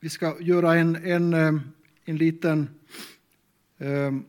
Vi 0.00 0.08
ska 0.08 0.40
göra 0.40 0.74
en, 0.74 0.96
en, 0.96 1.34
ehm, 1.34 1.60
en 2.04 2.16
liten 2.16 2.68
ehm, 3.78 4.24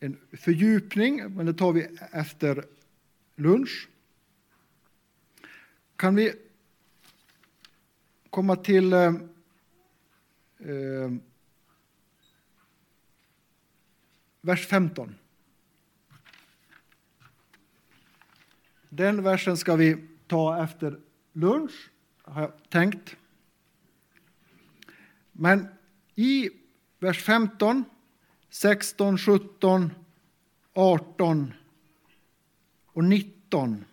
en 0.00 0.16
fördjupning, 0.32 1.34
men 1.34 1.46
det 1.46 1.54
tar 1.54 1.72
vi 1.72 1.88
efter 2.12 2.64
lunch. 3.36 3.88
Kan 5.96 6.14
vi 6.14 6.32
komma 8.30 8.56
till 8.56 8.92
eh, 8.92 9.12
vers 14.44 14.66
15? 14.66 15.14
Den 18.88 19.22
versen 19.22 19.56
ska 19.56 19.76
vi 19.76 20.08
ta 20.26 20.64
efter 20.64 21.00
lunch, 21.32 21.90
har 22.22 22.42
jag 22.42 22.52
tänkt. 22.68 23.16
Men 25.32 25.68
i 26.14 26.50
vers 26.98 27.22
15, 27.22 27.84
16, 28.48 29.18
17, 29.18 29.90
18 30.72 31.52
och 32.86 33.04
19 33.04 33.84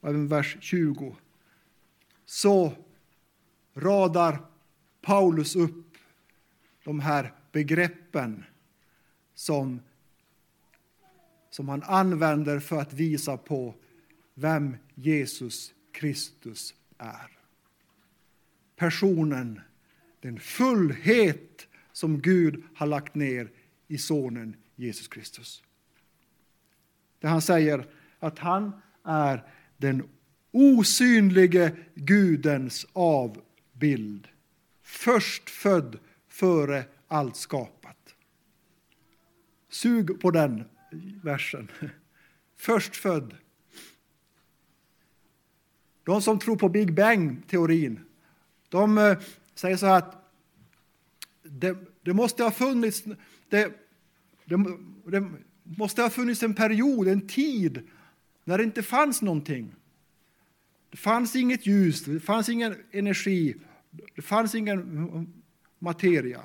och 0.00 0.08
även 0.08 0.28
vers 0.28 0.56
20 0.60 1.16
så 2.24 2.72
radar 3.74 4.46
Paulus 5.00 5.56
upp 5.56 5.96
de 6.84 7.00
här 7.00 7.32
begreppen 7.52 8.44
som, 9.34 9.80
som 11.50 11.68
han 11.68 11.82
använder 11.82 12.60
för 12.60 12.80
att 12.80 12.92
visa 12.92 13.36
på 13.36 13.74
vem 14.34 14.76
Jesus 14.94 15.74
Kristus 15.92 16.74
är. 16.98 17.38
Personen 18.76 19.60
den 20.22 20.40
fullhet 20.40 21.68
som 21.92 22.20
Gud 22.20 22.62
har 22.74 22.86
lagt 22.86 23.14
ner 23.14 23.50
i 23.88 23.98
Sonen 23.98 24.56
Jesus 24.76 25.08
Kristus. 25.08 25.62
Där 27.18 27.28
han 27.28 27.42
säger 27.42 27.86
att 28.18 28.38
han 28.38 28.72
är 29.04 29.44
den 29.76 30.08
osynlige 30.50 31.76
Gudens 31.94 32.86
avbild. 32.92 34.28
Förstfödd 34.82 35.98
före 36.28 36.84
allt 37.08 37.36
skapat. 37.36 37.81
Sug 39.72 40.20
på 40.20 40.30
den 40.30 40.64
versen. 41.22 41.70
Förstfödd. 42.56 43.34
De 46.04 46.22
som 46.22 46.38
tror 46.38 46.56
på 46.56 46.68
Big 46.68 46.94
Bang-teorin, 46.94 48.00
de 48.68 48.98
eh, 48.98 49.18
säger 49.54 49.76
så 49.76 49.86
här 49.86 49.98
att 49.98 50.32
det, 51.42 51.76
det 52.02 52.14
måste 52.14 52.42
ha 52.42 52.50
funnits 52.50 53.02
det, 53.48 53.72
det, 54.44 54.56
det, 55.06 55.30
måste 55.62 56.02
ha 56.02 56.10
funnits 56.10 56.42
en 56.42 56.54
period, 56.54 57.08
en 57.08 57.28
tid, 57.28 57.88
när 58.44 58.58
det 58.58 58.64
inte 58.64 58.82
fanns 58.82 59.22
någonting. 59.22 59.74
Det 60.90 60.96
fanns 60.96 61.36
inget 61.36 61.66
ljus, 61.66 62.04
det 62.04 62.20
fanns 62.20 62.48
ingen 62.48 62.76
energi, 62.90 63.54
det 64.14 64.22
fanns 64.22 64.54
ingen 64.54 65.42
materia. 65.78 66.40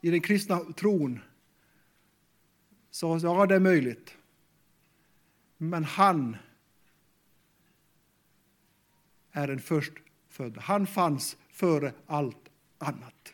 I 0.00 0.10
den 0.10 0.20
kristna 0.20 0.58
tron 0.58 1.20
så 2.90 3.18
ja, 3.22 3.46
det 3.46 3.54
är 3.54 3.60
möjligt. 3.60 4.16
Men 5.56 5.84
han 5.84 6.36
är 9.32 9.46
den 9.46 9.60
förstfödde. 9.60 10.60
Han 10.60 10.86
fanns 10.86 11.36
före 11.50 11.92
allt 12.06 12.48
annat. 12.78 13.32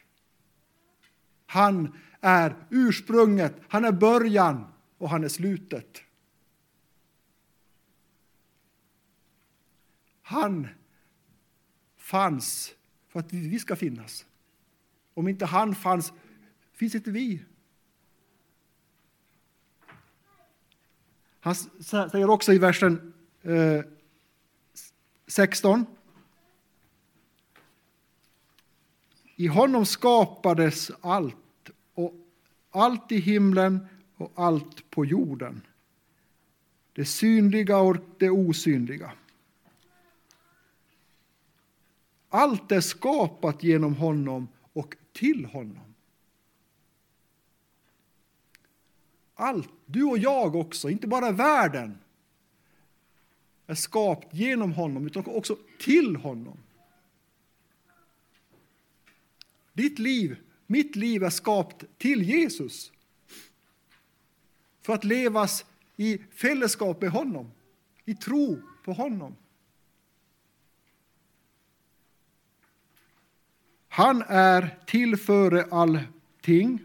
Han 1.47 1.99
är 2.21 2.67
ursprunget, 2.71 3.55
han 3.69 3.85
är 3.85 3.93
början 3.93 4.65
och 4.99 5.11
han 5.11 5.25
är 5.25 5.29
slutet. 5.29 6.03
Han 10.23 10.69
fanns 11.97 12.75
för 13.09 13.21
att 13.21 13.33
vi 13.33 13.59
ska 13.59 13.77
finnas. 13.77 14.27
Om 15.15 15.29
inte 15.29 15.47
han 15.47 15.75
fanns, 15.75 16.13
finns 16.75 16.95
inte 16.95 17.11
vi. 17.11 17.43
Han 21.41 21.55
säger 21.55 22.31
också 22.31 22.53
i 22.53 22.59
versen 22.59 23.13
eh, 23.43 23.85
16. 25.27 25.87
I 29.37 29.47
honom 29.47 29.87
skapades 29.87 30.91
allt, 31.01 31.71
och 31.95 32.15
allt 32.71 33.13
i 33.13 33.19
himlen 33.19 33.87
och 34.17 34.33
allt 34.35 34.91
på 34.91 35.05
jorden, 35.05 35.61
det 36.93 37.05
synliga 37.05 37.79
och 37.79 37.97
det 38.19 38.31
osynliga. 38.31 39.13
Allt 42.29 42.73
är 42.73 42.81
skapat 42.81 43.63
genom 43.63 43.95
honom 43.95 44.49
och 44.73 44.97
till 45.13 45.45
honom. 45.45 45.94
Allt, 49.35 49.69
du 49.87 50.05
och 50.05 50.19
jag 50.19 50.57
också, 50.57 50.91
inte 50.91 51.07
bara 51.07 51.33
världen, 51.33 51.99
är 53.67 53.75
skapt 53.75 54.35
genom 54.35 54.73
honom 54.73 55.07
utan 55.07 55.27
också 55.27 55.57
till 55.79 56.17
honom. 56.17 56.59
Ditt 59.73 59.99
liv, 59.99 60.37
mitt 60.67 60.97
liv 60.97 61.25
är 61.25 61.31
skapt 61.31 61.85
till 61.99 62.23
Jesus. 62.23 62.93
För 64.81 64.93
att 64.93 65.05
levas 65.05 65.65
i 65.97 66.19
fällskap 66.19 67.01
med 67.01 67.11
honom, 67.11 67.51
i 68.05 68.15
tro 68.15 68.63
på 68.85 68.93
honom. 68.93 69.37
Han 73.89 74.23
är 74.29 74.79
till 74.87 75.17
före 75.17 75.65
allting, 75.71 76.81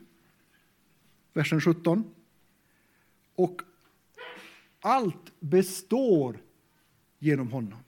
versen 1.34 1.62
17. 1.62 2.14
Och 3.40 3.62
allt 4.80 5.40
består 5.40 6.42
genom 7.20 7.52
honom. 7.52 7.80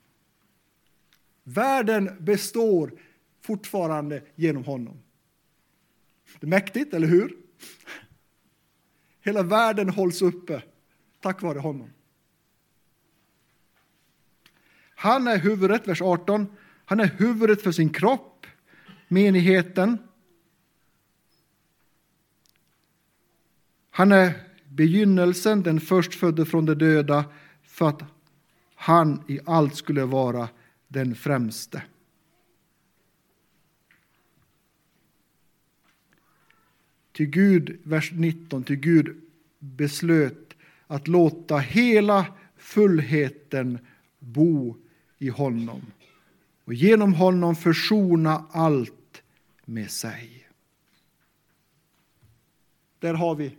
Världen 1.43 2.17
består 2.19 2.93
fortfarande 3.41 4.23
genom 4.35 4.63
honom. 4.63 4.99
Det 6.39 6.45
är 6.45 6.49
mäktigt, 6.49 6.93
eller 6.93 7.07
hur? 7.07 7.37
Hela 9.21 9.43
världen 9.43 9.89
hålls 9.89 10.21
uppe 10.21 10.63
tack 11.19 11.41
vare 11.41 11.59
honom. 11.59 11.89
Han 14.95 15.27
är 15.27 15.37
huvudet, 15.37 15.87
vers 15.87 16.01
18. 16.01 16.57
Han 16.85 16.99
är 16.99 17.07
huvudet 17.07 17.61
för 17.61 17.71
sin 17.71 17.93
kropp, 17.93 18.45
menigheten. 19.07 19.97
Han 23.89 24.11
är 24.11 24.50
begynnelsen, 24.81 25.63
den 25.63 25.79
förstfödde 25.79 26.45
från 26.45 26.65
de 26.65 26.73
döda, 26.73 27.25
för 27.63 27.87
att 27.87 28.03
han 28.75 29.23
i 29.27 29.39
allt 29.45 29.75
skulle 29.75 30.05
vara 30.05 30.49
den 30.87 31.15
främste. 31.15 31.83
Till 37.11 37.25
Gud, 37.25 37.79
vers 37.83 38.11
19, 38.11 38.63
till 38.63 38.75
Gud 38.75 39.21
beslöt 39.59 40.53
att 40.87 41.07
låta 41.07 41.57
hela 41.57 42.25
fullheten 42.57 43.79
bo 44.19 44.77
i 45.17 45.29
honom 45.29 45.81
och 46.65 46.73
genom 46.73 47.13
honom 47.13 47.55
försona 47.55 48.45
allt 48.51 49.23
med 49.65 49.91
sig. 49.91 50.47
Där 52.99 53.13
har 53.13 53.35
vi 53.35 53.57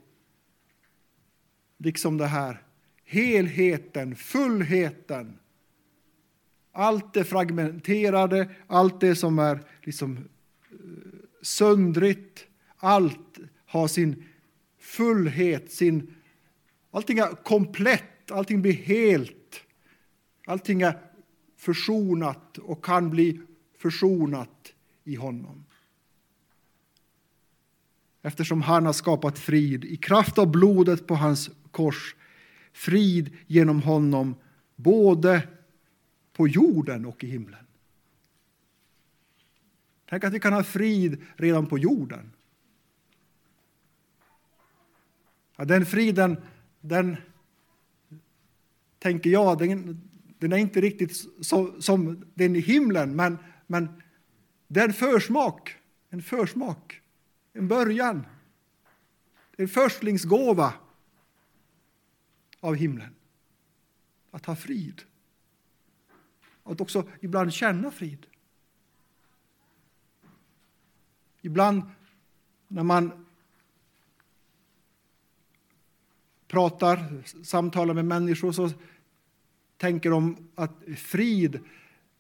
liksom 1.83 2.17
det 2.17 2.27
här 2.27 2.63
helheten, 3.05 4.17
fullheten. 4.17 5.39
Allt 6.73 7.15
det 7.15 7.25
fragmenterade, 7.25 8.51
allt 8.67 9.01
det 9.01 9.17
som 9.17 9.39
är 9.39 9.61
liksom 9.83 10.17
eh, 10.17 10.79
söndrigt, 11.43 12.47
allt 12.77 13.39
har 13.67 13.89
sin 13.89 14.25
fullhet, 14.81 15.73
sin, 15.73 16.15
allting 16.91 17.19
är 17.19 17.45
komplett, 17.45 18.31
allting 18.31 18.63
blir 18.63 18.73
helt. 18.73 19.61
Allting 20.47 20.83
är 20.83 20.99
försonat 21.57 22.59
och 22.59 22.85
kan 22.85 23.11
bli 23.11 23.41
försonat 23.79 24.73
i 25.05 25.15
honom. 25.15 25.65
Eftersom 28.23 28.63
han 28.63 28.87
har 28.87 28.93
skapat 28.93 29.39
frid 29.39 29.85
i 29.85 29.97
kraft 29.97 30.39
av 30.39 30.51
blodet 30.51 31.07
på 31.07 31.15
hans 31.15 31.51
kors 31.73 32.17
frid 32.73 33.37
genom 33.47 33.83
honom 33.83 34.35
både 34.77 35.49
på 36.33 36.49
jorden 36.49 37.07
och 37.07 37.25
i 37.25 37.27
himlen. 37.27 37.67
Tänk 40.09 40.25
att 40.25 40.33
vi 40.33 40.41
kan 40.41 40.53
ha 40.53 40.65
frid 40.65 41.23
redan 41.37 41.67
på 41.67 41.79
jorden. 41.79 42.33
Ja, 45.57 45.65
den 45.65 45.87
friden, 45.87 46.37
den 46.81 47.17
tänker 48.99 49.31
jag, 49.31 49.59
den, 49.59 50.01
den 50.39 50.53
är 50.53 50.57
inte 50.57 50.81
riktigt 50.81 51.17
så, 51.41 51.81
som 51.83 52.25
den 52.35 52.57
i 52.57 52.61
himlen, 52.61 53.17
men, 53.17 53.39
men 53.67 54.03
det 54.69 54.81
är 54.81 54.85
en 54.85 54.93
försmak, 54.93 55.77
en 56.11 56.23
försmak, 56.23 57.01
en 57.53 57.69
början, 57.69 58.27
en 59.57 59.69
förstlingsgåva 59.69 60.73
av 62.63 62.75
himlen. 62.75 63.15
Att 64.31 64.47
ha 64.47 64.57
frid. 64.57 65.03
Att 66.63 66.81
också 66.81 67.09
ibland 67.21 67.53
känna 67.53 67.91
frid. 67.91 68.27
Ibland 71.41 71.83
när 72.69 72.83
man 72.83 73.27
pratar, 76.47 77.23
samtalar 77.45 77.95
med 77.95 78.05
människor 78.05 78.53
så 78.53 78.71
tänker 79.77 80.11
de 80.11 80.51
att 80.55 80.83
frid, 80.97 81.61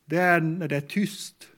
det 0.04 0.16
är 0.16 0.40
när 0.40 0.68
det 0.68 0.76
är 0.76 0.80
tyst. 0.80 1.48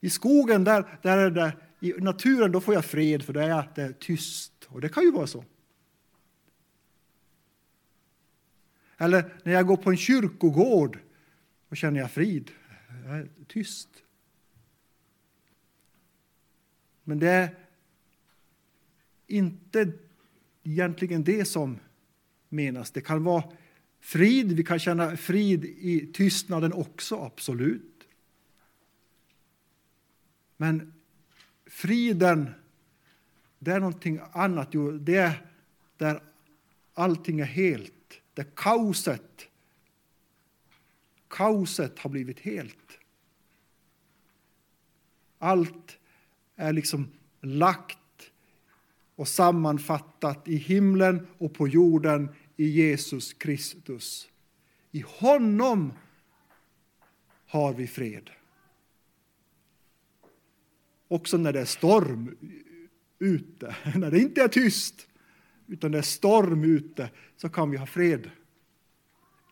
I 0.00 0.10
skogen, 0.10 0.64
där, 0.64 0.98
där 1.02 1.18
är 1.18 1.30
det, 1.30 1.56
i 1.80 1.92
naturen, 1.92 2.52
då 2.52 2.60
får 2.60 2.74
jag 2.74 2.84
fred 2.84 3.22
för 3.22 3.32
det 3.32 3.44
är 3.44 3.50
att 3.50 3.74
det 3.74 3.82
är 3.82 3.92
tyst. 3.92 4.59
Och 4.70 4.80
det 4.80 4.88
kan 4.88 5.02
ju 5.02 5.10
vara 5.10 5.26
så. 5.26 5.44
Eller 8.96 9.34
när 9.42 9.52
jag 9.52 9.66
går 9.66 9.76
på 9.76 9.90
en 9.90 9.96
kyrkogård 9.96 10.98
och 11.68 11.76
känner 11.76 12.00
jag 12.00 12.10
frid. 12.10 12.50
Jag 13.04 13.18
är 13.18 13.28
tyst. 13.48 13.88
Men 17.04 17.18
det 17.18 17.28
är 17.28 17.54
inte 19.26 19.92
egentligen 20.62 21.24
det 21.24 21.44
som 21.44 21.78
menas. 22.48 22.90
Det 22.90 23.00
kan 23.00 23.24
vara 23.24 23.44
frid, 24.00 24.52
vi 24.52 24.64
kan 24.64 24.78
känna 24.78 25.16
frid 25.16 25.64
i 25.64 26.12
tystnaden 26.12 26.72
också, 26.72 27.16
absolut. 27.16 28.08
Men 30.56 30.92
friden 31.66 32.50
det 33.62 33.70
är 33.70 33.80
någonting 33.80 34.20
annat. 34.32 34.68
Jo, 34.70 34.90
det 34.90 35.16
är 35.16 35.46
där 35.96 36.22
allting 36.94 37.40
är 37.40 37.44
helt. 37.44 38.20
Där 38.34 38.46
kaoset, 38.54 39.48
kaoset 41.28 41.98
har 41.98 42.10
blivit 42.10 42.40
helt. 42.40 42.98
Allt 45.38 45.98
är 46.56 46.72
liksom 46.72 47.08
lagt 47.40 47.98
och 49.16 49.28
sammanfattat 49.28 50.48
i 50.48 50.56
himlen 50.56 51.26
och 51.38 51.54
på 51.54 51.68
jorden 51.68 52.28
i 52.56 52.66
Jesus 52.66 53.32
Kristus. 53.32 54.28
I 54.90 55.04
honom 55.06 55.92
har 57.46 57.72
vi 57.72 57.86
fred. 57.86 58.30
Också 61.08 61.36
när 61.36 61.52
det 61.52 61.60
är 61.60 61.64
storm 61.64 62.36
ute, 63.20 63.76
när 63.94 64.10
det 64.10 64.18
inte 64.18 64.42
är 64.42 64.48
tyst, 64.48 65.08
utan 65.66 65.92
det 65.92 65.98
är 65.98 66.02
storm 66.02 66.64
ute, 66.64 67.10
så 67.36 67.48
kan 67.48 67.70
vi 67.70 67.76
ha 67.76 67.86
fred 67.86 68.30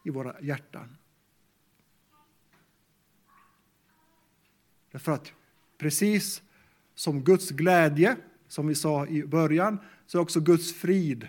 i 0.04 0.10
våra 0.10 0.40
hjärtan. 0.40 0.96
Därför 4.92 5.12
att 5.12 5.32
precis 5.78 6.42
som 6.94 7.24
Guds 7.24 7.50
glädje, 7.50 8.16
som 8.48 8.66
vi 8.66 8.74
sa 8.74 9.06
i 9.06 9.24
början, 9.24 9.78
så 10.06 10.18
är 10.18 10.22
också 10.22 10.40
Guds 10.40 10.74
frid 10.74 11.28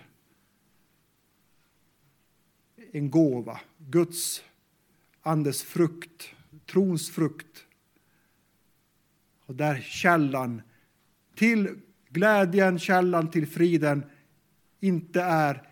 en 2.92 3.10
gåva. 3.10 3.60
Guds 3.78 4.44
andes 5.22 5.62
frukt, 5.62 6.34
trons 6.66 7.10
frukt. 7.10 7.66
Och 9.40 9.54
där 9.54 9.80
källan 9.80 10.62
till 11.34 11.80
glädjen, 12.10 12.78
källan 12.78 13.30
till 13.30 13.46
friden 13.46 14.04
inte 14.80 15.22
är 15.22 15.68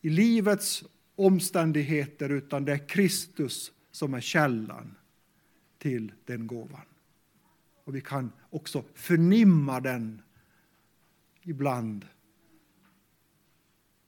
i 0.00 0.10
livets 0.10 0.84
omständigheter 1.16 2.30
utan 2.30 2.64
det 2.64 2.72
är 2.72 2.88
Kristus 2.88 3.72
som 3.90 4.14
är 4.14 4.20
källan 4.20 4.94
till 5.78 6.12
den 6.24 6.46
gåvan. 6.46 6.80
Och 7.84 7.94
vi 7.94 8.00
kan 8.00 8.32
också 8.50 8.84
förnimma 8.94 9.80
den 9.80 10.22
ibland 11.42 12.06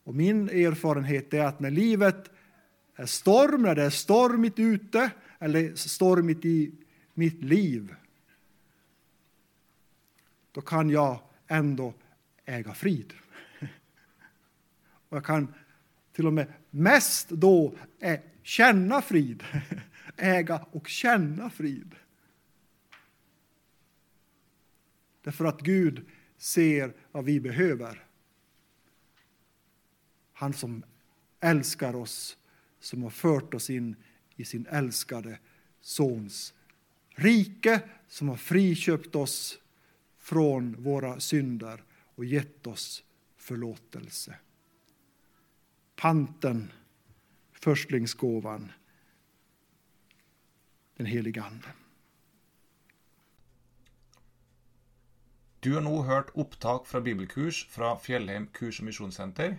Och 0.05 0.15
min 0.15 0.49
erfarenhet 0.49 1.35
är 1.35 1.45
att 1.45 1.61
när 1.61 1.71
livet 1.71 2.31
är 2.97 3.07
storm, 3.07 3.63
när 3.63 3.75
det 3.75 3.83
är 3.83 3.91
stormigt 3.91 4.59
ute 4.59 5.11
eller 5.39 5.75
stormigt 5.75 6.45
i 6.45 6.73
mitt 7.15 7.43
liv, 7.43 7.95
då 10.53 10.61
kan 10.61 10.91
jag 10.91 11.21
ändå 11.53 11.95
äga 12.45 12.75
frid. 12.75 13.15
Och 15.09 15.17
jag 15.17 15.25
kan 15.25 15.55
till 16.13 16.27
och 16.27 16.33
med 16.33 16.53
mest 16.71 17.29
då 17.29 17.75
känna 18.43 19.03
frid. 19.03 19.45
Äga 20.17 20.67
och 20.71 20.89
känna 20.89 21.51
frid. 21.51 21.95
Därför 25.23 25.45
att 25.45 25.61
Gud 25.61 26.07
ser 26.37 26.95
vad 27.13 27.25
vi 27.25 27.41
behöver. 27.41 28.07
Han 30.33 30.53
som 30.53 30.83
älskar 31.41 31.95
oss, 31.97 32.37
som 32.81 33.03
har 33.03 33.11
fört 33.11 33.55
oss 33.55 33.71
in 33.71 33.97
i 34.37 34.45
sin 34.45 34.67
älskade 34.67 35.39
Sons 35.81 36.55
rike, 37.09 37.81
som 38.09 38.29
har 38.29 38.37
friköpt 38.37 39.15
oss 39.15 39.59
från 40.23 40.83
våra 40.83 41.21
synder 41.21 41.85
och 42.15 42.25
gett 42.25 42.67
oss 42.67 43.05
förlåtelse. 43.37 44.37
Panten, 45.97 46.73
förstlingsgåvan, 47.53 48.73
den 50.97 51.07
helige 51.07 51.43
Ande. 51.43 51.69
Du 55.61 55.75
har 55.75 55.81
nu 55.81 55.91
hört 55.91 56.31
upptag 56.35 56.87
från 56.87 57.05
bibelkurs 57.05 57.69
från 57.69 58.01
Fjellheim 58.01 58.47
kurs- 58.47 58.81
och 58.81 58.87
missionscenter. 58.87 59.59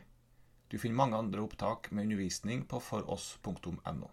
Du 0.67 0.79
finner 0.79 0.95
många 0.95 1.17
andra 1.17 1.41
upptag 1.41 1.87
med 1.89 2.03
undervisning 2.03 2.65
på 2.65 2.79
foross.no. 2.79 4.09